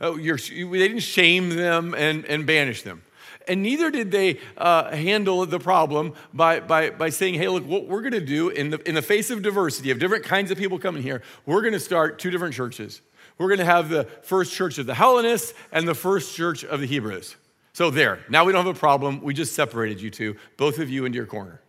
Oh, 0.00 0.16
you're, 0.16 0.38
they 0.38 0.78
didn't 0.78 1.00
shame 1.00 1.50
them 1.50 1.94
and, 1.94 2.24
and 2.24 2.46
banish 2.46 2.82
them. 2.82 3.02
And 3.48 3.62
neither 3.62 3.90
did 3.90 4.10
they 4.10 4.38
uh, 4.56 4.94
handle 4.94 5.44
the 5.46 5.58
problem 5.58 6.14
by, 6.32 6.60
by, 6.60 6.90
by 6.90 7.10
saying, 7.10 7.34
hey, 7.34 7.48
look, 7.48 7.66
what 7.66 7.86
we're 7.86 8.02
going 8.02 8.12
to 8.12 8.20
do 8.20 8.48
in 8.48 8.70
the, 8.70 8.88
in 8.88 8.94
the 8.94 9.02
face 9.02 9.30
of 9.30 9.42
diversity, 9.42 9.90
of 9.90 9.98
different 9.98 10.24
kinds 10.24 10.50
of 10.50 10.58
people 10.58 10.78
coming 10.78 11.02
here, 11.02 11.22
we're 11.46 11.62
going 11.62 11.72
to 11.72 11.80
start 11.80 12.18
two 12.18 12.30
different 12.30 12.54
churches. 12.54 13.00
We're 13.38 13.48
going 13.48 13.58
to 13.58 13.64
have 13.64 13.88
the 13.88 14.04
first 14.22 14.52
church 14.52 14.78
of 14.78 14.86
the 14.86 14.94
Hellenists 14.94 15.54
and 15.72 15.88
the 15.88 15.94
first 15.94 16.36
church 16.36 16.64
of 16.64 16.80
the 16.80 16.86
Hebrews. 16.86 17.36
So 17.72 17.90
there, 17.90 18.20
now 18.28 18.44
we 18.44 18.52
don't 18.52 18.66
have 18.66 18.76
a 18.76 18.78
problem. 18.78 19.22
We 19.22 19.32
just 19.32 19.54
separated 19.54 20.00
you 20.00 20.10
two, 20.10 20.36
both 20.56 20.78
of 20.78 20.90
you 20.90 21.04
into 21.06 21.16
your 21.16 21.26
corner. 21.26 21.60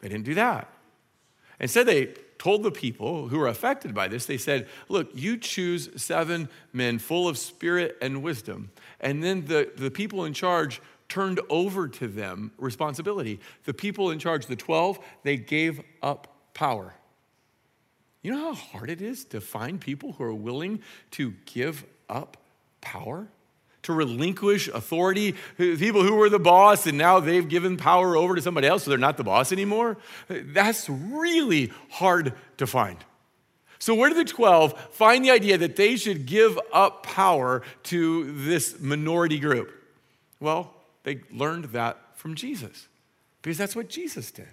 They 0.00 0.08
didn't 0.08 0.24
do 0.24 0.34
that. 0.34 0.68
Instead, 1.60 1.86
they 1.86 2.14
told 2.38 2.62
the 2.62 2.70
people 2.70 3.28
who 3.28 3.38
were 3.38 3.48
affected 3.48 3.94
by 3.94 4.08
this, 4.08 4.26
they 4.26 4.38
said, 4.38 4.66
Look, 4.88 5.10
you 5.14 5.36
choose 5.36 5.88
seven 6.00 6.48
men 6.72 6.98
full 6.98 7.28
of 7.28 7.38
spirit 7.38 7.96
and 8.02 8.22
wisdom. 8.22 8.70
And 9.00 9.22
then 9.22 9.46
the, 9.46 9.70
the 9.76 9.90
people 9.90 10.24
in 10.24 10.34
charge 10.34 10.80
turned 11.08 11.40
over 11.48 11.88
to 11.88 12.08
them 12.08 12.52
responsibility. 12.58 13.40
The 13.64 13.74
people 13.74 14.10
in 14.10 14.18
charge, 14.18 14.46
the 14.46 14.56
12, 14.56 14.98
they 15.22 15.36
gave 15.36 15.80
up 16.02 16.28
power. 16.54 16.94
You 18.22 18.32
know 18.32 18.38
how 18.38 18.54
hard 18.54 18.90
it 18.90 19.00
is 19.00 19.24
to 19.26 19.40
find 19.40 19.80
people 19.80 20.12
who 20.12 20.24
are 20.24 20.34
willing 20.34 20.80
to 21.12 21.34
give 21.44 21.84
up 22.08 22.36
power? 22.80 23.28
To 23.82 23.92
relinquish 23.92 24.66
authority? 24.66 25.36
People 25.56 26.02
who 26.02 26.16
were 26.16 26.28
the 26.28 26.40
boss 26.40 26.88
and 26.88 26.98
now 26.98 27.20
they've 27.20 27.48
given 27.48 27.76
power 27.76 28.16
over 28.16 28.34
to 28.34 28.42
somebody 28.42 28.66
else 28.66 28.82
so 28.82 28.90
they're 28.90 28.98
not 28.98 29.16
the 29.16 29.22
boss 29.22 29.52
anymore? 29.52 29.96
That's 30.28 30.88
really 30.88 31.72
hard 31.90 32.32
to 32.56 32.66
find. 32.66 32.98
So, 33.78 33.94
where 33.94 34.08
did 34.08 34.18
the 34.18 34.24
12 34.24 34.76
find 34.90 35.24
the 35.24 35.30
idea 35.30 35.58
that 35.58 35.76
they 35.76 35.96
should 35.96 36.26
give 36.26 36.58
up 36.72 37.04
power 37.04 37.62
to 37.84 38.32
this 38.32 38.80
minority 38.80 39.38
group? 39.38 39.72
Well, 40.40 40.74
they 41.06 41.20
learned 41.30 41.66
that 41.66 41.98
from 42.16 42.34
Jesus 42.34 42.88
because 43.40 43.56
that's 43.56 43.76
what 43.76 43.88
Jesus 43.88 44.32
did. 44.32 44.48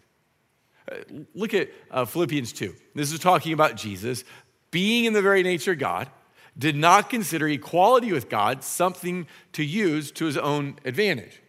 Uh, 0.89 1.24
look 1.34 1.56
at 1.56 1.70
uh, 1.89 2.06
Philippians 2.06 2.54
2. 2.54 2.76
This 2.94 3.12
is 3.12 3.20
talking 3.20 3.54
about 3.54 3.76
Jesus 3.76 4.24
being 4.70 5.06
in 5.06 5.13
the 5.13 5.22
very 5.22 5.42
nature 5.42 5.72
of 5.72 5.80
God, 5.80 6.10
did 6.56 6.76
not 6.76 7.10
consider 7.10 7.48
equality 7.48 8.13
with 8.13 8.30
God 8.30 8.63
something 8.63 9.26
to 9.54 9.63
use 9.63 10.12
to 10.12 10.26
his 10.26 10.38
own 10.38 10.78
advantage. 10.86 11.42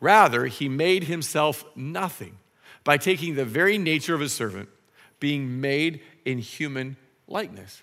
Rather, 0.00 0.46
he 0.46 0.70
made 0.70 1.04
himself 1.04 1.62
nothing 1.76 2.38
by 2.82 2.96
taking 2.96 3.34
the 3.34 3.44
very 3.44 3.76
nature 3.76 4.14
of 4.14 4.22
a 4.22 4.28
servant, 4.28 4.70
being 5.20 5.60
made 5.60 6.00
in 6.24 6.38
human 6.38 6.96
likeness. 7.28 7.82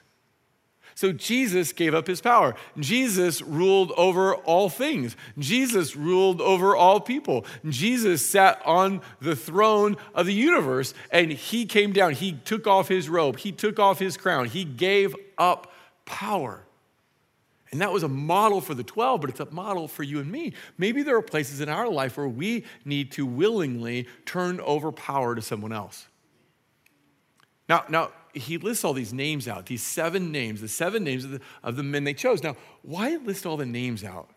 So 0.95 1.11
Jesus 1.11 1.71
gave 1.71 1.93
up 1.93 2.07
his 2.07 2.21
power. 2.21 2.55
Jesus 2.77 3.41
ruled 3.41 3.91
over 3.91 4.35
all 4.35 4.69
things. 4.69 5.15
Jesus 5.37 5.95
ruled 5.95 6.41
over 6.41 6.75
all 6.75 6.99
people. 6.99 7.45
Jesus 7.67 8.25
sat 8.25 8.61
on 8.65 9.01
the 9.19 9.35
throne 9.35 9.97
of 10.13 10.25
the 10.25 10.33
universe 10.33 10.93
and 11.11 11.31
he 11.31 11.65
came 11.65 11.93
down. 11.93 12.13
He 12.13 12.33
took 12.33 12.67
off 12.67 12.87
his 12.87 13.09
robe, 13.09 13.37
he 13.37 13.51
took 13.51 13.79
off 13.79 13.99
his 13.99 14.17
crown, 14.17 14.45
he 14.45 14.63
gave 14.63 15.15
up 15.37 15.71
power. 16.05 16.63
And 17.71 17.81
that 17.81 17.91
was 17.91 18.03
a 18.03 18.07
model 18.07 18.61
for 18.61 18.75
the 18.75 18.83
12, 18.83 19.19
but 19.19 19.31
it's 19.31 19.39
a 19.39 19.49
model 19.49 19.87
for 19.87 20.03
you 20.03 20.19
and 20.19 20.31
me. 20.31 20.53
Maybe 20.77 21.01
there 21.01 21.17
are 21.17 21.23
places 21.23 21.59
in 21.59 21.69
our 21.69 21.89
life 21.89 22.17
where 22.17 22.27
we 22.27 22.65
need 22.85 23.11
to 23.13 23.25
willingly 23.25 24.07
turn 24.25 24.59
over 24.59 24.91
power 24.91 25.33
to 25.33 25.41
someone 25.41 25.73
else. 25.73 26.07
Now, 27.67 27.83
now 27.89 28.11
he 28.33 28.57
lists 28.57 28.83
all 28.83 28.93
these 28.93 29.13
names 29.13 29.47
out, 29.47 29.65
these 29.67 29.83
seven 29.83 30.31
names, 30.31 30.61
the 30.61 30.67
seven 30.67 31.03
names 31.03 31.25
of 31.25 31.31
the, 31.31 31.41
of 31.63 31.75
the 31.75 31.83
men 31.83 32.03
they 32.03 32.13
chose. 32.13 32.43
Now, 32.43 32.55
why 32.81 33.15
list 33.17 33.45
all 33.45 33.57
the 33.57 33.65
names 33.65 34.03
out? 34.03 34.29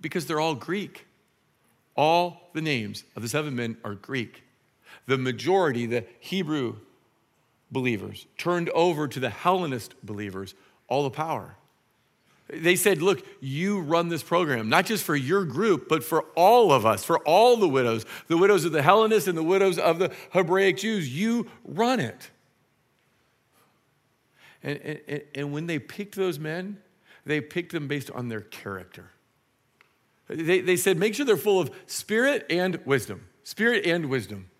Because 0.00 0.26
they're 0.26 0.40
all 0.40 0.54
Greek. 0.54 1.06
All 1.96 2.50
the 2.52 2.60
names 2.60 3.04
of 3.16 3.22
the 3.22 3.28
seven 3.28 3.56
men 3.56 3.76
are 3.84 3.94
Greek. 3.94 4.42
The 5.06 5.18
majority, 5.18 5.86
the 5.86 6.04
Hebrew 6.20 6.76
believers, 7.70 8.26
turned 8.38 8.68
over 8.70 9.08
to 9.08 9.20
the 9.20 9.30
Hellenist 9.30 9.94
believers 10.02 10.54
all 10.88 11.04
the 11.04 11.10
power. 11.10 11.56
They 12.48 12.76
said, 12.76 13.02
Look, 13.02 13.26
you 13.40 13.80
run 13.80 14.08
this 14.08 14.22
program, 14.22 14.68
not 14.68 14.86
just 14.86 15.04
for 15.04 15.16
your 15.16 15.44
group, 15.44 15.88
but 15.88 16.04
for 16.04 16.22
all 16.36 16.72
of 16.72 16.86
us, 16.86 17.04
for 17.04 17.18
all 17.20 17.56
the 17.56 17.68
widows, 17.68 18.06
the 18.28 18.36
widows 18.36 18.64
of 18.64 18.72
the 18.72 18.82
Hellenists 18.82 19.28
and 19.28 19.36
the 19.36 19.42
widows 19.42 19.78
of 19.78 19.98
the 19.98 20.12
Hebraic 20.30 20.76
Jews. 20.76 21.08
You 21.08 21.50
run 21.64 21.98
it. 21.98 22.30
And, 24.62 25.00
and, 25.08 25.22
and 25.34 25.52
when 25.52 25.66
they 25.66 25.78
picked 25.78 26.14
those 26.14 26.38
men, 26.38 26.78
they 27.24 27.40
picked 27.40 27.72
them 27.72 27.88
based 27.88 28.10
on 28.12 28.28
their 28.28 28.42
character. 28.42 29.10
They, 30.28 30.60
they 30.60 30.76
said, 30.76 30.96
Make 30.98 31.14
sure 31.14 31.26
they're 31.26 31.36
full 31.36 31.60
of 31.60 31.70
spirit 31.86 32.46
and 32.48 32.84
wisdom. 32.86 33.26
Spirit 33.42 33.86
and 33.86 34.06
wisdom. 34.06 34.50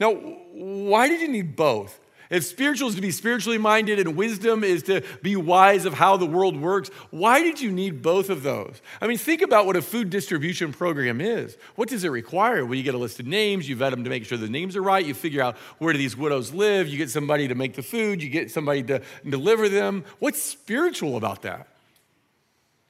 Now, 0.00 0.12
why 0.12 1.08
did 1.08 1.20
you 1.20 1.28
need 1.28 1.56
both? 1.56 2.00
If 2.30 2.44
spiritual 2.44 2.90
is 2.90 2.94
to 2.94 3.00
be 3.00 3.10
spiritually 3.10 3.56
minded 3.56 3.98
and 3.98 4.14
wisdom 4.14 4.62
is 4.62 4.82
to 4.84 5.02
be 5.22 5.34
wise 5.34 5.86
of 5.86 5.94
how 5.94 6.18
the 6.18 6.26
world 6.26 6.60
works, 6.60 6.90
why 7.10 7.42
did 7.42 7.60
you 7.60 7.70
need 7.70 8.02
both 8.02 8.28
of 8.28 8.42
those? 8.42 8.82
I 9.00 9.06
mean, 9.06 9.16
think 9.16 9.40
about 9.40 9.64
what 9.64 9.76
a 9.76 9.82
food 9.82 10.10
distribution 10.10 10.72
program 10.72 11.22
is. 11.22 11.56
What 11.76 11.88
does 11.88 12.04
it 12.04 12.10
require? 12.10 12.66
Well, 12.66 12.74
you 12.74 12.82
get 12.82 12.94
a 12.94 12.98
list 12.98 13.18
of 13.18 13.26
names, 13.26 13.66
you 13.66 13.76
vet 13.76 13.92
them 13.92 14.04
to 14.04 14.10
make 14.10 14.26
sure 14.26 14.36
the 14.36 14.48
names 14.48 14.76
are 14.76 14.82
right, 14.82 15.04
you 15.04 15.14
figure 15.14 15.42
out 15.42 15.56
where 15.78 15.94
do 15.94 15.98
these 15.98 16.16
widows 16.16 16.52
live, 16.52 16.86
you 16.86 16.98
get 16.98 17.08
somebody 17.08 17.48
to 17.48 17.54
make 17.54 17.74
the 17.74 17.82
food, 17.82 18.22
you 18.22 18.28
get 18.28 18.50
somebody 18.50 18.82
to 18.82 19.00
deliver 19.26 19.70
them. 19.70 20.04
What's 20.18 20.42
spiritual 20.42 21.16
about 21.16 21.42
that? 21.42 21.66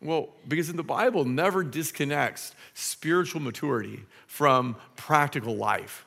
Well, 0.01 0.31
because 0.47 0.69
in 0.69 0.77
the 0.77 0.83
Bible 0.83 1.25
never 1.25 1.63
disconnects 1.63 2.55
spiritual 2.75 3.41
maturity 3.41 4.05
from 4.27 4.77
practical 4.97 5.57
life. 5.57 6.07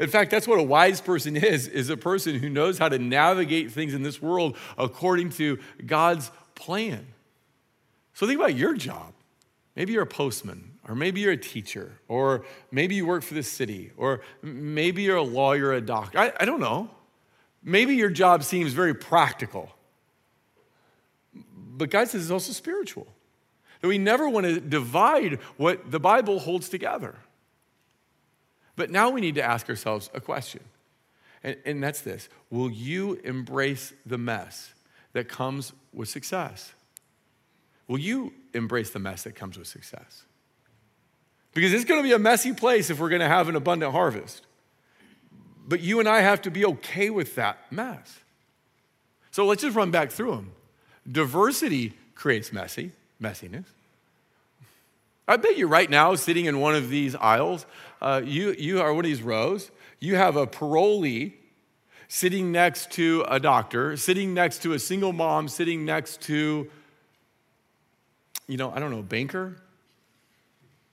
In 0.00 0.08
fact, 0.08 0.30
that's 0.30 0.48
what 0.48 0.58
a 0.58 0.62
wise 0.62 1.00
person 1.00 1.36
is, 1.36 1.68
is 1.68 1.90
a 1.90 1.96
person 1.96 2.36
who 2.36 2.48
knows 2.48 2.78
how 2.78 2.88
to 2.88 2.98
navigate 2.98 3.70
things 3.70 3.92
in 3.92 4.02
this 4.02 4.20
world 4.20 4.56
according 4.78 5.30
to 5.30 5.58
God's 5.84 6.30
plan. 6.54 7.06
So 8.14 8.26
think 8.26 8.40
about 8.40 8.54
your 8.54 8.74
job. 8.74 9.12
Maybe 9.76 9.92
you're 9.92 10.02
a 10.02 10.06
postman, 10.06 10.78
or 10.88 10.94
maybe 10.94 11.20
you're 11.20 11.32
a 11.32 11.36
teacher, 11.36 11.92
or 12.08 12.46
maybe 12.70 12.94
you 12.94 13.04
work 13.04 13.22
for 13.22 13.34
the 13.34 13.42
city, 13.42 13.92
or 13.98 14.22
maybe 14.42 15.02
you're 15.02 15.16
a 15.16 15.22
lawyer, 15.22 15.74
a 15.74 15.82
doctor. 15.82 16.18
I, 16.18 16.32
I 16.40 16.44
don't 16.46 16.60
know. 16.60 16.90
Maybe 17.62 17.94
your 17.94 18.10
job 18.10 18.42
seems 18.42 18.72
very 18.72 18.94
practical. 18.94 19.70
But 21.34 21.90
God 21.90 22.08
says 22.08 22.22
it's 22.22 22.30
also 22.30 22.52
spiritual. 22.52 23.06
That 23.82 23.88
we 23.88 23.98
never 23.98 24.28
want 24.28 24.46
to 24.46 24.60
divide 24.60 25.40
what 25.58 25.90
the 25.90 26.00
Bible 26.00 26.38
holds 26.38 26.70
together. 26.70 27.16
But 28.80 28.88
now 28.88 29.10
we 29.10 29.20
need 29.20 29.34
to 29.34 29.42
ask 29.42 29.68
ourselves 29.68 30.08
a 30.14 30.22
question, 30.22 30.62
and, 31.44 31.54
and 31.66 31.82
that's 31.82 32.00
this 32.00 32.30
Will 32.48 32.70
you 32.70 33.20
embrace 33.24 33.92
the 34.06 34.16
mess 34.16 34.72
that 35.12 35.28
comes 35.28 35.74
with 35.92 36.08
success? 36.08 36.72
Will 37.88 37.98
you 37.98 38.32
embrace 38.54 38.88
the 38.88 38.98
mess 38.98 39.24
that 39.24 39.34
comes 39.34 39.58
with 39.58 39.66
success? 39.66 40.22
Because 41.52 41.74
it's 41.74 41.84
going 41.84 42.00
to 42.00 42.02
be 42.02 42.14
a 42.14 42.18
messy 42.18 42.54
place 42.54 42.88
if 42.88 42.98
we're 42.98 43.10
going 43.10 43.20
to 43.20 43.28
have 43.28 43.50
an 43.50 43.54
abundant 43.54 43.92
harvest. 43.92 44.46
But 45.68 45.80
you 45.80 46.00
and 46.00 46.08
I 46.08 46.22
have 46.22 46.40
to 46.40 46.50
be 46.50 46.64
okay 46.64 47.10
with 47.10 47.34
that 47.34 47.58
mess. 47.70 48.20
So 49.30 49.44
let's 49.44 49.60
just 49.60 49.76
run 49.76 49.90
back 49.90 50.10
through 50.10 50.36
them. 50.36 50.52
Diversity 51.06 51.92
creates 52.14 52.50
messy, 52.50 52.92
messiness. 53.22 53.66
I 55.30 55.36
bet 55.36 55.56
you 55.56 55.68
right 55.68 55.88
now, 55.88 56.16
sitting 56.16 56.46
in 56.46 56.58
one 56.58 56.74
of 56.74 56.88
these 56.88 57.14
aisles, 57.14 57.64
uh, 58.00 58.22
you, 58.24 58.54
you 58.58 58.80
are 58.80 58.92
one 58.92 59.04
of 59.04 59.08
these 59.08 59.22
rows, 59.22 59.70
you 59.98 60.16
have 60.16 60.36
a 60.36 60.46
parolee 60.46 61.34
sitting 62.08 62.50
next 62.50 62.90
to 62.92 63.24
a 63.28 63.38
doctor, 63.38 63.96
sitting 63.96 64.34
next 64.34 64.62
to 64.62 64.72
a 64.72 64.78
single 64.78 65.12
mom, 65.12 65.48
sitting 65.48 65.84
next 65.84 66.20
to, 66.22 66.68
you 68.48 68.56
know, 68.56 68.70
I 68.72 68.80
don't 68.80 68.90
know, 68.90 68.98
a 68.98 69.02
banker, 69.02 69.56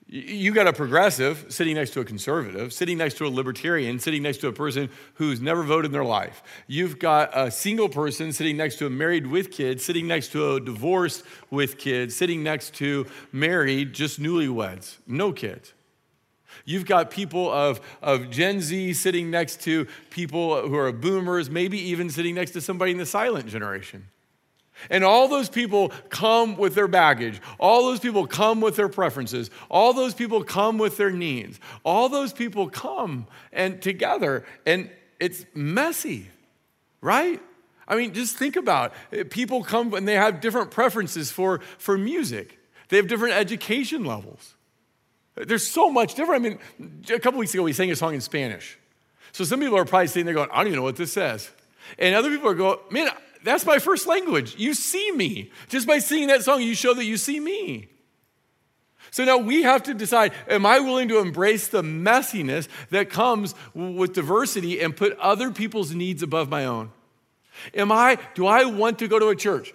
you 0.09 0.53
got 0.53 0.67
a 0.67 0.73
progressive 0.73 1.47
sitting 1.49 1.75
next 1.75 1.91
to 1.91 1.99
a 1.99 2.05
conservative, 2.05 2.71
sitting 2.71 2.97
next 2.97 3.17
to 3.17 3.25
a 3.25 3.29
libertarian, 3.29 3.99
sitting 3.99 4.23
next 4.23 4.37
to 4.37 4.47
a 4.47 4.53
person 4.53 4.89
who's 5.15 5.41
never 5.41 5.63
voted 5.63 5.87
in 5.87 5.91
their 5.91 6.05
life. 6.05 6.41
You've 6.65 6.97
got 6.97 7.37
a 7.37 7.51
single 7.51 7.89
person 7.89 8.31
sitting 8.31 8.55
next 8.55 8.77
to 8.77 8.85
a 8.85 8.89
married 8.89 9.27
with 9.27 9.51
kids, 9.51 9.83
sitting 9.83 10.07
next 10.07 10.31
to 10.31 10.55
a 10.55 10.61
divorced 10.61 11.23
with 11.51 11.77
kids, 11.77 12.15
sitting 12.15 12.41
next 12.41 12.73
to 12.75 13.05
married, 13.33 13.91
just 13.91 14.21
newlyweds, 14.21 14.97
no 15.07 15.33
kids. 15.33 15.73
You've 16.65 16.85
got 16.85 17.11
people 17.11 17.51
of, 17.51 17.81
of 18.01 18.29
Gen 18.29 18.61
Z 18.61 18.93
sitting 18.93 19.31
next 19.31 19.61
to 19.61 19.87
people 20.09 20.67
who 20.67 20.75
are 20.75 20.91
boomers, 20.91 21.49
maybe 21.49 21.79
even 21.89 22.09
sitting 22.09 22.35
next 22.35 22.51
to 22.51 22.61
somebody 22.61 22.91
in 22.91 22.97
the 22.97 23.05
silent 23.05 23.47
generation. 23.47 24.07
And 24.89 25.03
all 25.03 25.27
those 25.27 25.49
people 25.49 25.91
come 26.09 26.55
with 26.55 26.75
their 26.75 26.87
baggage. 26.87 27.41
All 27.59 27.87
those 27.87 27.99
people 27.99 28.27
come 28.27 28.61
with 28.61 28.75
their 28.75 28.89
preferences. 28.89 29.49
All 29.69 29.93
those 29.93 30.13
people 30.13 30.43
come 30.43 30.77
with 30.77 30.97
their 30.97 31.09
needs. 31.09 31.59
All 31.83 32.09
those 32.09 32.31
people 32.33 32.69
come 32.69 33.27
and 33.51 33.81
together 33.81 34.45
and 34.65 34.89
it's 35.19 35.45
messy, 35.53 36.29
right? 37.01 37.41
I 37.87 37.95
mean, 37.95 38.13
just 38.13 38.37
think 38.37 38.55
about 38.55 38.93
it. 39.11 39.31
People 39.31 39.63
come 39.63 39.93
and 39.93 40.07
they 40.07 40.15
have 40.15 40.41
different 40.41 40.71
preferences 40.71 41.31
for, 41.31 41.59
for 41.77 41.97
music. 41.97 42.59
They 42.89 42.97
have 42.97 43.07
different 43.07 43.33
education 43.33 44.05
levels. 44.05 44.55
There's 45.45 45.67
so 45.67 45.91
much 45.91 46.15
different. 46.15 46.45
I 46.45 46.49
mean, 46.49 46.99
a 47.13 47.19
couple 47.19 47.39
weeks 47.39 47.53
ago 47.53 47.63
we 47.63 47.73
sang 47.73 47.91
a 47.91 47.95
song 47.95 48.13
in 48.13 48.21
Spanish. 48.21 48.77
So 49.31 49.43
some 49.43 49.59
people 49.59 49.77
are 49.77 49.85
probably 49.85 50.07
sitting 50.07 50.25
there 50.25 50.33
going, 50.33 50.49
I 50.51 50.57
don't 50.57 50.67
even 50.67 50.77
know 50.77 50.83
what 50.83 50.95
this 50.95 51.13
says. 51.13 51.49
And 51.99 52.15
other 52.15 52.29
people 52.29 52.49
are 52.49 52.55
going, 52.55 52.79
man, 52.89 53.09
that's 53.43 53.65
my 53.65 53.79
first 53.79 54.07
language. 54.07 54.55
You 54.57 54.73
see 54.73 55.11
me. 55.11 55.51
Just 55.69 55.87
by 55.87 55.99
singing 55.99 56.27
that 56.29 56.43
song, 56.43 56.61
you 56.61 56.75
show 56.75 56.93
that 56.93 57.05
you 57.05 57.17
see 57.17 57.39
me. 57.39 57.87
So 59.11 59.23
now 59.23 59.37
we 59.37 59.63
have 59.63 59.83
to 59.83 59.93
decide 59.93 60.33
am 60.49 60.65
I 60.65 60.79
willing 60.79 61.07
to 61.09 61.19
embrace 61.19 61.67
the 61.67 61.81
messiness 61.81 62.67
that 62.89 63.09
comes 63.09 63.55
with 63.73 64.13
diversity 64.13 64.81
and 64.81 64.95
put 64.95 65.17
other 65.19 65.51
people's 65.51 65.93
needs 65.93 66.23
above 66.23 66.49
my 66.49 66.65
own? 66.65 66.91
Am 67.73 67.91
I, 67.91 68.17
do 68.35 68.45
I 68.45 68.65
want 68.65 68.99
to 68.99 69.07
go 69.07 69.17
to 69.19 69.29
a 69.29 69.35
church? 69.35 69.73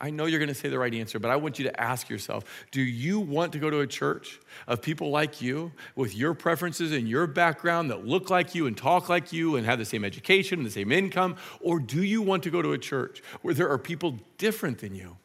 I 0.00 0.10
know 0.10 0.26
you're 0.26 0.38
going 0.38 0.48
to 0.48 0.54
say 0.54 0.68
the 0.68 0.78
right 0.78 0.92
answer, 0.92 1.18
but 1.18 1.30
I 1.30 1.36
want 1.36 1.58
you 1.58 1.64
to 1.64 1.80
ask 1.80 2.08
yourself 2.08 2.44
do 2.70 2.80
you 2.80 3.20
want 3.20 3.52
to 3.52 3.58
go 3.58 3.70
to 3.70 3.80
a 3.80 3.86
church 3.86 4.40
of 4.66 4.82
people 4.82 5.10
like 5.10 5.40
you 5.40 5.72
with 5.96 6.14
your 6.14 6.34
preferences 6.34 6.92
and 6.92 7.08
your 7.08 7.26
background 7.26 7.90
that 7.90 8.06
look 8.06 8.30
like 8.30 8.54
you 8.54 8.66
and 8.66 8.76
talk 8.76 9.08
like 9.08 9.32
you 9.32 9.56
and 9.56 9.66
have 9.66 9.78
the 9.78 9.84
same 9.84 10.04
education 10.04 10.58
and 10.58 10.66
the 10.66 10.70
same 10.70 10.92
income? 10.92 11.36
Or 11.60 11.78
do 11.78 12.02
you 12.02 12.22
want 12.22 12.42
to 12.44 12.50
go 12.50 12.62
to 12.62 12.72
a 12.72 12.78
church 12.78 13.22
where 13.42 13.54
there 13.54 13.68
are 13.68 13.78
people 13.78 14.18
different 14.38 14.78
than 14.78 14.94
you? 14.94 15.16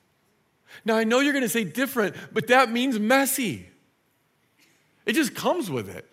Now, 0.85 0.95
I 0.95 1.03
know 1.03 1.19
you're 1.19 1.33
going 1.33 1.43
to 1.43 1.49
say 1.49 1.63
different, 1.63 2.15
but 2.31 2.47
that 2.47 2.71
means 2.71 2.99
messy. 2.99 3.69
It 5.05 5.13
just 5.13 5.35
comes 5.35 5.69
with 5.69 5.89
it. 5.89 6.09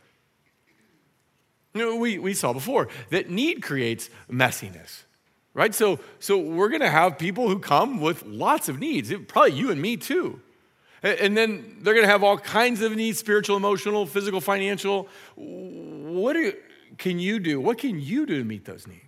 You 1.74 1.80
know, 1.80 1.96
we, 1.96 2.18
we 2.18 2.34
saw 2.34 2.52
before 2.52 2.88
that 3.10 3.28
need 3.28 3.62
creates 3.62 4.08
messiness 4.30 5.02
right? 5.54 5.74
So, 5.74 6.00
so 6.18 6.36
we're 6.36 6.68
going 6.68 6.82
to 6.82 6.90
have 6.90 7.18
people 7.18 7.48
who 7.48 7.58
come 7.58 8.00
with 8.00 8.24
lots 8.26 8.68
of 8.68 8.78
needs, 8.78 9.12
probably 9.28 9.52
you 9.52 9.70
and 9.70 9.80
me 9.80 9.96
too. 9.96 10.40
And 11.02 11.36
then 11.36 11.76
they're 11.80 11.94
going 11.94 12.06
to 12.06 12.10
have 12.10 12.24
all 12.24 12.38
kinds 12.38 12.80
of 12.80 12.94
needs 12.96 13.18
spiritual, 13.18 13.56
emotional, 13.56 14.06
physical, 14.06 14.40
financial. 14.40 15.08
What 15.36 16.36
are 16.36 16.52
can 16.96 17.18
you 17.18 17.38
do? 17.38 17.60
What 17.60 17.78
can 17.78 18.00
you 18.00 18.24
do 18.24 18.38
to 18.38 18.44
meet 18.44 18.64
those 18.64 18.86
needs? 18.86 19.02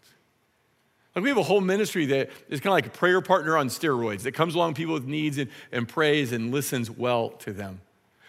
Like 1.14 1.22
we 1.22 1.30
have 1.30 1.38
a 1.38 1.42
whole 1.42 1.62
ministry 1.62 2.06
that 2.06 2.30
is 2.48 2.60
kind 2.60 2.66
of 2.66 2.74
like 2.74 2.86
a 2.86 2.90
prayer 2.90 3.22
partner 3.22 3.56
on 3.56 3.68
steroids 3.68 4.22
that 4.22 4.32
comes 4.32 4.54
along 4.54 4.74
people 4.74 4.92
with 4.92 5.06
needs 5.06 5.38
and, 5.38 5.50
and 5.72 5.88
prays 5.88 6.32
and 6.32 6.52
listens 6.52 6.90
well 6.90 7.30
to 7.30 7.52
them. 7.52 7.80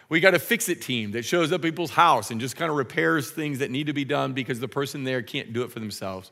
We 0.10 0.21
got 0.21 0.34
a 0.34 0.39
fix 0.39 0.69
it 0.69 0.82
team 0.82 1.12
that 1.12 1.25
shows 1.25 1.51
up 1.51 1.62
people's 1.62 1.91
house 1.91 2.32
and 2.32 2.39
just 2.39 2.56
kind 2.56 2.71
of 2.71 2.77
repairs 2.77 3.30
things 3.30 3.60
that 3.60 3.71
need 3.71 3.88
to 3.88 3.93
be 3.93 4.06
done 4.06 4.32
because 4.32 4.62
the 4.62 4.69
person 4.69 5.03
there 5.03 5.21
can't 5.21 5.51
do 5.51 5.63
it 5.63 5.71
for 5.71 5.82
themselves. 5.82 6.32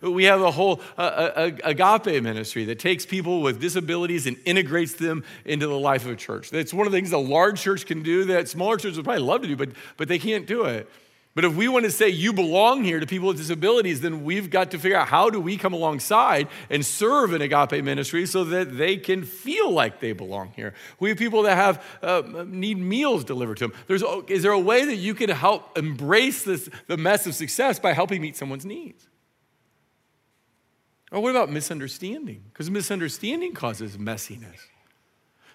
We 0.00 0.24
have 0.24 0.40
a 0.40 0.50
whole 0.50 0.80
uh, 0.96 1.50
agape 1.64 2.22
ministry 2.22 2.64
that 2.66 2.78
takes 2.78 3.06
people 3.06 3.42
with 3.42 3.60
disabilities 3.60 4.26
and 4.26 4.36
integrates 4.44 4.94
them 4.94 5.24
into 5.44 5.66
the 5.66 5.78
life 5.78 6.04
of 6.04 6.12
a 6.12 6.16
church. 6.16 6.50
That's 6.50 6.74
one 6.74 6.86
of 6.86 6.92
the 6.92 6.98
things 6.98 7.12
a 7.12 7.18
large 7.18 7.60
church 7.60 7.86
can 7.86 8.02
do 8.02 8.24
that 8.26 8.48
smaller 8.48 8.76
churches 8.76 8.96
would 8.96 9.04
probably 9.04 9.22
love 9.22 9.42
to 9.42 9.48
do, 9.48 9.56
but, 9.56 9.70
but 9.96 10.08
they 10.08 10.18
can't 10.18 10.46
do 10.46 10.64
it. 10.64 10.88
But 11.34 11.44
if 11.44 11.56
we 11.56 11.66
want 11.66 11.84
to 11.84 11.90
say 11.90 12.08
you 12.08 12.32
belong 12.32 12.84
here 12.84 13.00
to 13.00 13.06
people 13.06 13.26
with 13.26 13.38
disabilities, 13.38 14.00
then 14.00 14.22
we've 14.22 14.50
got 14.50 14.70
to 14.70 14.78
figure 14.78 14.96
out 14.96 15.08
how 15.08 15.30
do 15.30 15.40
we 15.40 15.56
come 15.56 15.72
alongside 15.72 16.46
and 16.70 16.86
serve 16.86 17.32
an 17.32 17.42
agape 17.42 17.82
ministry 17.82 18.24
so 18.26 18.44
that 18.44 18.76
they 18.76 18.96
can 18.96 19.24
feel 19.24 19.72
like 19.72 19.98
they 19.98 20.12
belong 20.12 20.52
here. 20.54 20.74
We 21.00 21.08
have 21.08 21.18
people 21.18 21.42
that 21.42 21.56
have 21.56 21.84
uh, 22.02 22.44
need 22.46 22.78
meals 22.78 23.24
delivered 23.24 23.56
to 23.58 23.68
them. 23.68 23.76
There's, 23.88 24.04
is 24.28 24.44
there 24.44 24.52
a 24.52 24.58
way 24.60 24.84
that 24.84 24.96
you 24.96 25.14
can 25.14 25.28
help 25.30 25.76
embrace 25.76 26.44
this, 26.44 26.70
the 26.86 26.96
mess 26.96 27.26
of 27.26 27.34
success 27.34 27.80
by 27.80 27.94
helping 27.94 28.22
meet 28.22 28.36
someone's 28.36 28.64
needs? 28.64 29.08
Or 31.14 31.20
what 31.20 31.30
about 31.30 31.48
misunderstanding? 31.48 32.42
Because 32.52 32.70
misunderstanding 32.72 33.54
causes 33.54 33.96
messiness. 33.96 34.58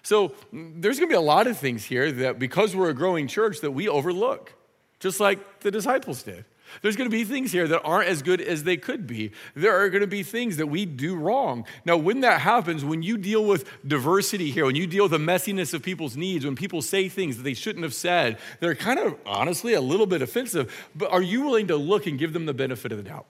So 0.02 0.30
mm, 0.54 0.80
there's 0.80 0.98
going 0.98 1.10
to 1.10 1.12
be 1.12 1.18
a 1.18 1.20
lot 1.20 1.46
of 1.46 1.58
things 1.58 1.84
here 1.84 2.10
that 2.10 2.38
because 2.38 2.74
we're 2.74 2.88
a 2.88 2.94
growing 2.94 3.28
church 3.28 3.60
that 3.60 3.72
we 3.72 3.86
overlook 3.86 4.54
just 5.00 5.20
like 5.20 5.60
the 5.60 5.70
disciples 5.70 6.22
did. 6.22 6.46
There's 6.80 6.96
going 6.96 7.10
to 7.10 7.14
be 7.14 7.24
things 7.24 7.52
here 7.52 7.68
that 7.68 7.82
aren't 7.82 8.08
as 8.08 8.22
good 8.22 8.40
as 8.40 8.62
they 8.62 8.76
could 8.76 9.06
be. 9.06 9.32
There 9.54 9.76
are 9.76 9.90
going 9.90 10.02
to 10.02 10.06
be 10.06 10.22
things 10.22 10.56
that 10.56 10.68
we 10.68 10.86
do 10.86 11.16
wrong. 11.16 11.66
Now, 11.84 11.96
when 11.96 12.20
that 12.20 12.40
happens, 12.40 12.84
when 12.84 13.02
you 13.02 13.18
deal 13.18 13.44
with 13.44 13.68
diversity 13.86 14.50
here, 14.52 14.64
when 14.64 14.76
you 14.76 14.86
deal 14.86 15.04
with 15.04 15.12
the 15.12 15.18
messiness 15.18 15.74
of 15.74 15.82
people's 15.82 16.16
needs, 16.16 16.44
when 16.44 16.54
people 16.54 16.80
say 16.80 17.08
things 17.08 17.36
that 17.36 17.42
they 17.42 17.54
shouldn't 17.54 17.82
have 17.82 17.92
said, 17.92 18.38
they're 18.60 18.76
kind 18.76 19.00
of 19.00 19.16
honestly 19.26 19.74
a 19.74 19.80
little 19.80 20.06
bit 20.06 20.22
offensive, 20.22 20.88
but 20.94 21.10
are 21.10 21.22
you 21.22 21.42
willing 21.42 21.66
to 21.66 21.76
look 21.76 22.06
and 22.06 22.18
give 22.18 22.32
them 22.32 22.46
the 22.46 22.54
benefit 22.54 22.92
of 22.92 22.98
the 22.98 23.04
doubt? 23.04 23.26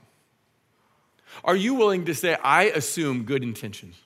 Are 1.44 1.56
you 1.56 1.74
willing 1.74 2.06
to 2.06 2.14
say, 2.14 2.36
I 2.42 2.64
assume 2.64 3.24
good 3.24 3.42
intentions? 3.42 3.96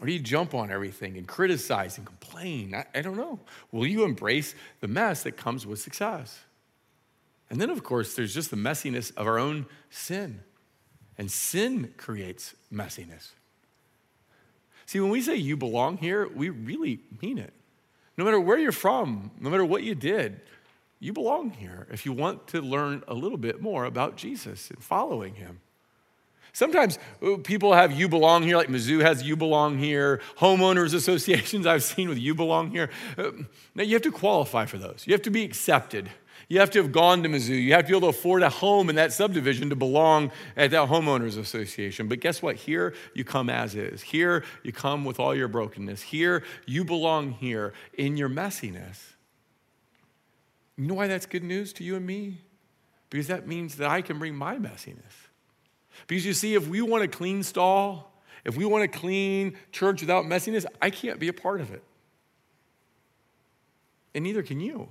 Or 0.00 0.06
do 0.06 0.12
you 0.12 0.18
jump 0.18 0.54
on 0.54 0.70
everything 0.70 1.18
and 1.18 1.26
criticize 1.26 1.98
and 1.98 2.06
complain? 2.06 2.74
I, 2.74 2.86
I, 2.94 3.02
don't 3.02 3.16
know. 3.16 3.38
Will 3.70 3.86
you 3.86 4.04
embrace 4.04 4.54
the 4.80 4.88
mess 4.88 5.24
that 5.24 5.36
comes 5.36 5.66
with 5.66 5.78
success? 5.78 6.38
And 7.50 7.60
then, 7.60 7.68
of 7.68 7.82
course, 7.82 8.14
there's 8.14 8.32
just 8.32 8.50
the 8.50 8.56
messiness 8.56 9.14
of 9.16 9.26
our 9.26 9.38
own 9.38 9.66
sin. 9.90 10.40
And 11.18 11.30
sin 11.30 11.92
creates 11.98 12.54
messiness. 12.72 13.30
See, 14.86 15.00
when 15.00 15.10
we 15.10 15.20
say 15.20 15.36
you 15.36 15.56
belong 15.56 15.98
here, 15.98 16.26
we 16.28 16.48
really 16.48 17.00
mean 17.20 17.38
it. 17.38 17.52
No 18.16 18.24
matter 18.24 18.40
where 18.40 18.58
you're 18.58 18.72
from, 18.72 19.30
no 19.38 19.50
matter 19.50 19.64
what 19.64 19.82
you 19.82 19.94
did, 19.94 20.40
you 21.00 21.12
belong 21.12 21.50
here 21.50 21.86
if 21.90 22.04
you 22.06 22.12
want 22.12 22.46
to 22.48 22.60
learn 22.60 23.02
a 23.08 23.14
little 23.14 23.38
bit 23.38 23.60
more 23.60 23.86
about 23.86 24.16
Jesus 24.16 24.70
and 24.70 24.82
following 24.82 25.34
him. 25.34 25.60
Sometimes 26.52 26.98
people 27.44 27.72
have 27.72 27.92
you 27.92 28.08
belong 28.08 28.42
here, 28.42 28.56
like 28.56 28.68
Mizzou 28.68 29.00
has 29.00 29.22
you 29.22 29.36
belong 29.36 29.78
here, 29.78 30.20
homeowners 30.38 30.94
associations 30.94 31.66
I've 31.66 31.82
seen 31.82 32.08
with 32.08 32.18
you 32.18 32.34
belong 32.34 32.70
here. 32.70 32.90
Uh, 33.16 33.30
now 33.74 33.82
you 33.82 33.94
have 33.94 34.02
to 34.02 34.12
qualify 34.12 34.66
for 34.66 34.78
those, 34.78 35.04
you 35.06 35.12
have 35.14 35.22
to 35.22 35.30
be 35.30 35.42
accepted. 35.42 36.10
You 36.48 36.58
have 36.58 36.70
to 36.70 36.82
have 36.82 36.90
gone 36.90 37.22
to 37.22 37.28
Mizzou. 37.28 37.62
You 37.62 37.74
have 37.74 37.82
to 37.82 37.92
be 37.92 37.96
able 37.96 38.12
to 38.12 38.18
afford 38.18 38.42
a 38.42 38.48
home 38.48 38.90
in 38.90 38.96
that 38.96 39.12
subdivision 39.12 39.70
to 39.70 39.76
belong 39.76 40.32
at 40.56 40.72
that 40.72 40.88
homeowners 40.88 41.38
association. 41.38 42.08
But 42.08 42.18
guess 42.18 42.42
what? 42.42 42.56
Here 42.56 42.92
you 43.14 43.22
come 43.22 43.48
as 43.48 43.76
is. 43.76 44.02
Here 44.02 44.42
you 44.64 44.72
come 44.72 45.04
with 45.04 45.20
all 45.20 45.32
your 45.32 45.46
brokenness. 45.46 46.02
Here 46.02 46.42
you 46.66 46.84
belong 46.84 47.30
here 47.30 47.72
in 47.96 48.16
your 48.16 48.28
messiness. 48.28 48.98
You 50.80 50.86
know 50.86 50.94
why 50.94 51.08
that's 51.08 51.26
good 51.26 51.44
news 51.44 51.74
to 51.74 51.84
you 51.84 51.96
and 51.96 52.06
me? 52.06 52.38
Because 53.10 53.26
that 53.26 53.46
means 53.46 53.76
that 53.76 53.90
I 53.90 54.00
can 54.00 54.18
bring 54.18 54.34
my 54.34 54.56
messiness. 54.56 55.28
Because 56.06 56.24
you 56.24 56.32
see, 56.32 56.54
if 56.54 56.68
we 56.68 56.80
want 56.80 57.04
a 57.04 57.08
clean 57.08 57.42
stall, 57.42 58.14
if 58.46 58.56
we 58.56 58.64
want 58.64 58.84
a 58.84 58.88
clean 58.88 59.58
church 59.72 60.00
without 60.00 60.24
messiness, 60.24 60.64
I 60.80 60.88
can't 60.88 61.20
be 61.20 61.28
a 61.28 61.34
part 61.34 61.60
of 61.60 61.70
it. 61.70 61.82
And 64.14 64.24
neither 64.24 64.42
can 64.42 64.58
you. 64.58 64.88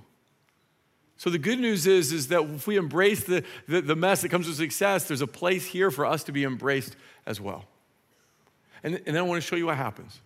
So 1.16 1.28
the 1.28 1.38
good 1.38 1.58
news 1.58 1.88
is, 1.88 2.12
is 2.12 2.28
that 2.28 2.42
if 2.42 2.68
we 2.68 2.76
embrace 2.76 3.24
the, 3.24 3.42
the, 3.66 3.80
the, 3.80 3.96
mess 3.96 4.22
that 4.22 4.28
comes 4.28 4.46
with 4.46 4.58
success, 4.58 5.08
there's 5.08 5.22
a 5.22 5.26
place 5.26 5.66
here 5.66 5.90
for 5.90 6.06
us 6.06 6.22
to 6.24 6.32
be 6.32 6.44
embraced 6.44 6.94
as 7.26 7.40
well. 7.40 7.64
And, 8.84 8.94
and 8.94 9.06
then 9.06 9.16
I 9.16 9.22
want 9.22 9.42
to 9.42 9.46
show 9.46 9.56
you 9.56 9.66
what 9.66 9.76
happens 9.76 10.20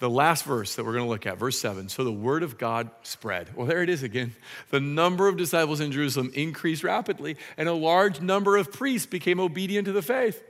the 0.00 0.10
last 0.10 0.44
verse 0.44 0.74
that 0.74 0.84
we're 0.84 0.94
going 0.94 1.04
to 1.04 1.10
look 1.10 1.26
at, 1.26 1.38
verse 1.38 1.58
7. 1.60 1.88
So 1.90 2.04
the 2.04 2.12
word 2.12 2.42
of 2.42 2.58
God 2.58 2.90
spread. 3.02 3.54
Well, 3.54 3.66
there 3.66 3.82
it 3.82 3.90
is 3.90 4.02
again. 4.02 4.34
The 4.70 4.80
number 4.80 5.28
of 5.28 5.36
disciples 5.36 5.78
in 5.78 5.92
Jerusalem 5.92 6.32
increased 6.34 6.82
rapidly, 6.82 7.36
and 7.58 7.68
a 7.68 7.74
large 7.74 8.20
number 8.20 8.56
of 8.56 8.72
priests 8.72 9.06
became 9.06 9.38
obedient 9.38 9.84
to 9.84 9.92
the 9.92 10.02
faith. 10.02 10.42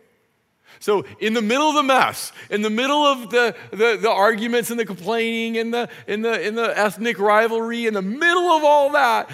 So, 0.79 1.05
in 1.19 1.35
the 1.35 1.43
middle 1.43 1.69
of 1.69 1.75
the 1.75 1.83
mess, 1.83 2.33
in 2.49 2.63
the 2.63 2.71
middle 2.71 3.05
of 3.05 3.31
the, 3.31 3.57
the, 3.73 3.99
the, 4.01 4.09
arguments 4.09 4.71
and 4.71 4.79
the 4.79 4.87
complaining 4.87 5.59
and 5.59 5.75
the, 5.75 5.89
in, 6.07 6.23
the, 6.23 6.41
in 6.41 6.55
the 6.55 6.79
ethnic 6.79 7.19
rivalry, 7.19 7.87
in 7.87 7.95
the 7.95 8.03
middle 8.03 8.51
of 8.53 8.63
all 8.63 8.91
that, 8.93 9.29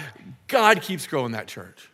God 0.47 0.81
keeps 0.81 1.05
growing 1.05 1.33
that 1.33 1.45
church 1.45 1.91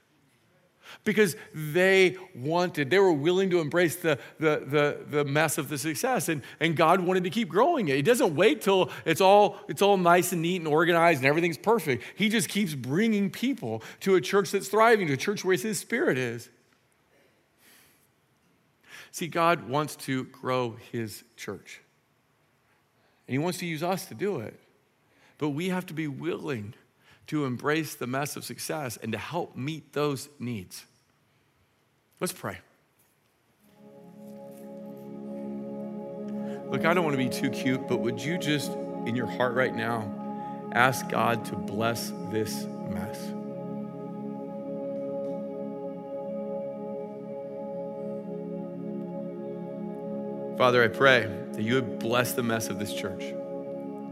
because 1.04 1.36
they 1.54 2.16
wanted, 2.34 2.90
they 2.90 3.00
were 3.00 3.12
willing 3.12 3.50
to 3.50 3.60
embrace 3.60 3.98
the, 3.98 4.18
the, 4.40 4.64
the, 4.66 5.06
the 5.10 5.26
mess 5.26 5.58
of 5.58 5.68
the 5.68 5.78
success. 5.78 6.30
And, 6.30 6.42
and 6.60 6.76
God 6.76 7.02
wanted 7.02 7.26
to 7.26 7.30
keep 7.30 7.50
growing 7.50 7.90
it. 7.90 7.96
He 7.96 8.02
doesn't 8.02 8.36
wait 8.36 8.62
till 8.62 8.90
it's 9.06 9.20
all, 9.20 9.58
it's 9.68 9.82
all 9.82 9.98
nice 9.98 10.32
and 10.32 10.42
neat 10.42 10.58
and 10.58 10.68
organized 10.68 11.20
and 11.20 11.28
everything's 11.28 11.58
perfect. 11.58 12.04
He 12.16 12.30
just 12.30 12.48
keeps 12.48 12.74
bringing 12.74 13.30
people 13.30 13.84
to 14.02 14.16
a 14.16 14.22
church 14.22 14.52
that's 14.52 14.70
thriving, 14.70 15.08
to 15.08 15.14
a 15.14 15.18
church 15.18 15.44
where 15.44 15.58
His 15.58 15.80
Spirit 15.80 16.18
is. 16.18 16.50
See, 19.12 19.28
God 19.28 19.68
wants 19.68 19.96
to 19.98 20.24
grow 20.26 20.78
His 20.92 21.24
church. 21.36 21.82
And 23.28 23.34
He 23.34 23.40
wants 23.40 23.60
to 23.60 23.66
use 23.66 23.84
us 23.84 24.06
to 24.06 24.16
do 24.16 24.40
it. 24.40 24.58
But 25.38 25.50
we 25.50 25.70
have 25.70 25.86
to 25.88 25.94
be 25.94 26.08
willing 26.08 26.74
to 27.28 27.46
embrace 27.46 27.96
the 27.96 28.08
mess 28.08 28.36
of 28.36 28.46
success 28.46 28.98
and 29.02 29.12
to 29.12 29.18
help 29.18 29.56
meet 29.56 29.94
those 29.94 30.30
needs. 30.40 30.86
Let's 32.24 32.32
pray. 32.32 32.58
Look, 36.72 36.86
I 36.86 36.94
don't 36.94 37.04
want 37.04 37.18
to 37.18 37.18
be 37.18 37.28
too 37.28 37.50
cute, 37.50 37.86
but 37.90 38.00
would 38.00 38.18
you 38.18 38.38
just, 38.38 38.72
in 39.06 39.14
your 39.14 39.28
heart 39.28 39.56
right 39.56 39.76
now, 39.76 40.10
ask 40.72 41.10
God 41.10 41.44
to 41.44 41.58
bless 41.58 42.14
this 42.32 42.64
mess? 42.90 43.20
Father, 50.58 50.82
I 50.82 50.88
pray 50.88 51.26
that 51.52 51.62
you 51.62 51.74
would 51.76 52.00
bless 52.00 52.32
the 52.32 52.42
mess 52.42 52.70
of 52.70 52.80
this 52.80 52.94
church, 52.94 53.34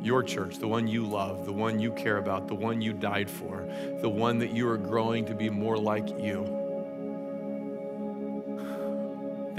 your 0.01 0.21
church, 0.21 0.57
the 0.57 0.67
one 0.67 0.85
you 0.85 1.05
love, 1.05 1.45
the 1.45 1.53
one 1.53 1.79
you 1.79 1.93
care 1.93 2.17
about, 2.17 2.49
the 2.49 2.55
one 2.55 2.81
you 2.81 2.91
died 2.91 3.29
for, 3.29 3.65
the 4.01 4.09
one 4.09 4.37
that 4.39 4.51
you 4.51 4.67
are 4.67 4.77
growing 4.77 5.23
to 5.27 5.33
be 5.33 5.49
more 5.49 5.77
like 5.77 6.09
you. 6.21 6.60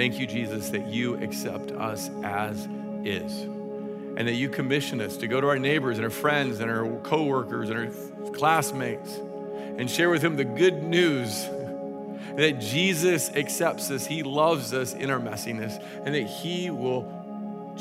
Thank 0.02 0.18
you, 0.18 0.26
Jesus, 0.26 0.70
that 0.70 0.88
you 0.88 1.14
accept 1.22 1.70
us 1.70 2.10
as 2.24 2.66
is. 3.04 3.42
And 3.42 4.26
that 4.26 4.34
you 4.34 4.48
commission 4.48 5.00
us 5.00 5.16
to 5.18 5.28
go 5.28 5.40
to 5.40 5.46
our 5.46 5.60
neighbors 5.60 5.96
and 5.96 6.04
our 6.04 6.10
friends 6.10 6.58
and 6.58 6.68
our 6.68 6.98
coworkers 7.04 7.70
and 7.70 7.78
our 7.78 8.30
classmates 8.32 9.14
and 9.14 9.88
share 9.88 10.10
with 10.10 10.20
them 10.20 10.34
the 10.34 10.44
good 10.44 10.82
news 10.82 11.44
that 12.36 12.58
Jesus 12.58 13.30
accepts 13.30 13.92
us, 13.92 14.04
He 14.04 14.24
loves 14.24 14.74
us 14.74 14.92
in 14.92 15.08
our 15.08 15.20
messiness, 15.20 15.80
and 16.04 16.12
that 16.16 16.26
He 16.26 16.68
will 16.68 17.06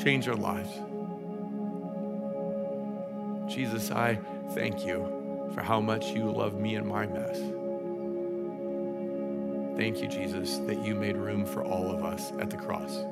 change 0.00 0.28
our 0.28 0.36
lives. 0.36 0.70
Jesus, 3.52 3.90
I 3.90 4.20
thank 4.54 4.86
you 4.86 5.50
for 5.56 5.62
how 5.62 5.80
much 5.80 6.12
you 6.12 6.30
love 6.30 6.54
me 6.54 6.76
and 6.76 6.86
my 6.86 7.04
mess. 7.04 7.61
Thank 9.76 10.02
you, 10.02 10.08
Jesus, 10.08 10.58
that 10.66 10.84
you 10.84 10.94
made 10.94 11.16
room 11.16 11.46
for 11.46 11.64
all 11.64 11.90
of 11.90 12.04
us 12.04 12.32
at 12.38 12.50
the 12.50 12.56
cross. 12.56 13.04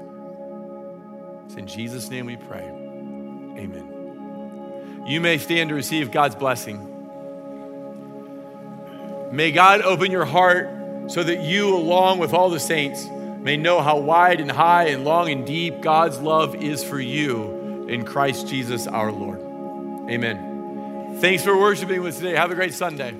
It's 1.46 1.56
in 1.56 1.66
Jesus' 1.66 2.10
name 2.10 2.26
we 2.26 2.36
pray. 2.36 2.62
Amen. 2.62 5.04
You 5.06 5.20
may 5.20 5.38
stand 5.38 5.70
to 5.70 5.74
receive 5.74 6.12
God's 6.12 6.34
blessing. 6.34 6.86
May 9.32 9.52
God 9.52 9.82
open 9.82 10.10
your 10.10 10.24
heart 10.24 10.68
so 11.08 11.22
that 11.22 11.42
you, 11.42 11.74
along 11.74 12.18
with 12.18 12.32
all 12.32 12.50
the 12.50 12.60
saints, 12.60 13.06
may 13.40 13.56
know 13.56 13.80
how 13.80 13.98
wide 13.98 14.40
and 14.40 14.50
high 14.50 14.88
and 14.88 15.04
long 15.04 15.30
and 15.30 15.46
deep 15.46 15.80
God's 15.80 16.20
love 16.20 16.54
is 16.54 16.84
for 16.84 17.00
you 17.00 17.86
in 17.88 18.04
Christ 18.04 18.46
Jesus 18.46 18.86
our 18.86 19.10
Lord. 19.10 19.40
Amen. 20.10 21.16
Thanks 21.20 21.42
for 21.42 21.58
worshiping 21.58 22.02
with 22.02 22.14
us 22.14 22.20
today. 22.20 22.36
Have 22.36 22.50
a 22.50 22.54
great 22.54 22.74
Sunday. 22.74 23.14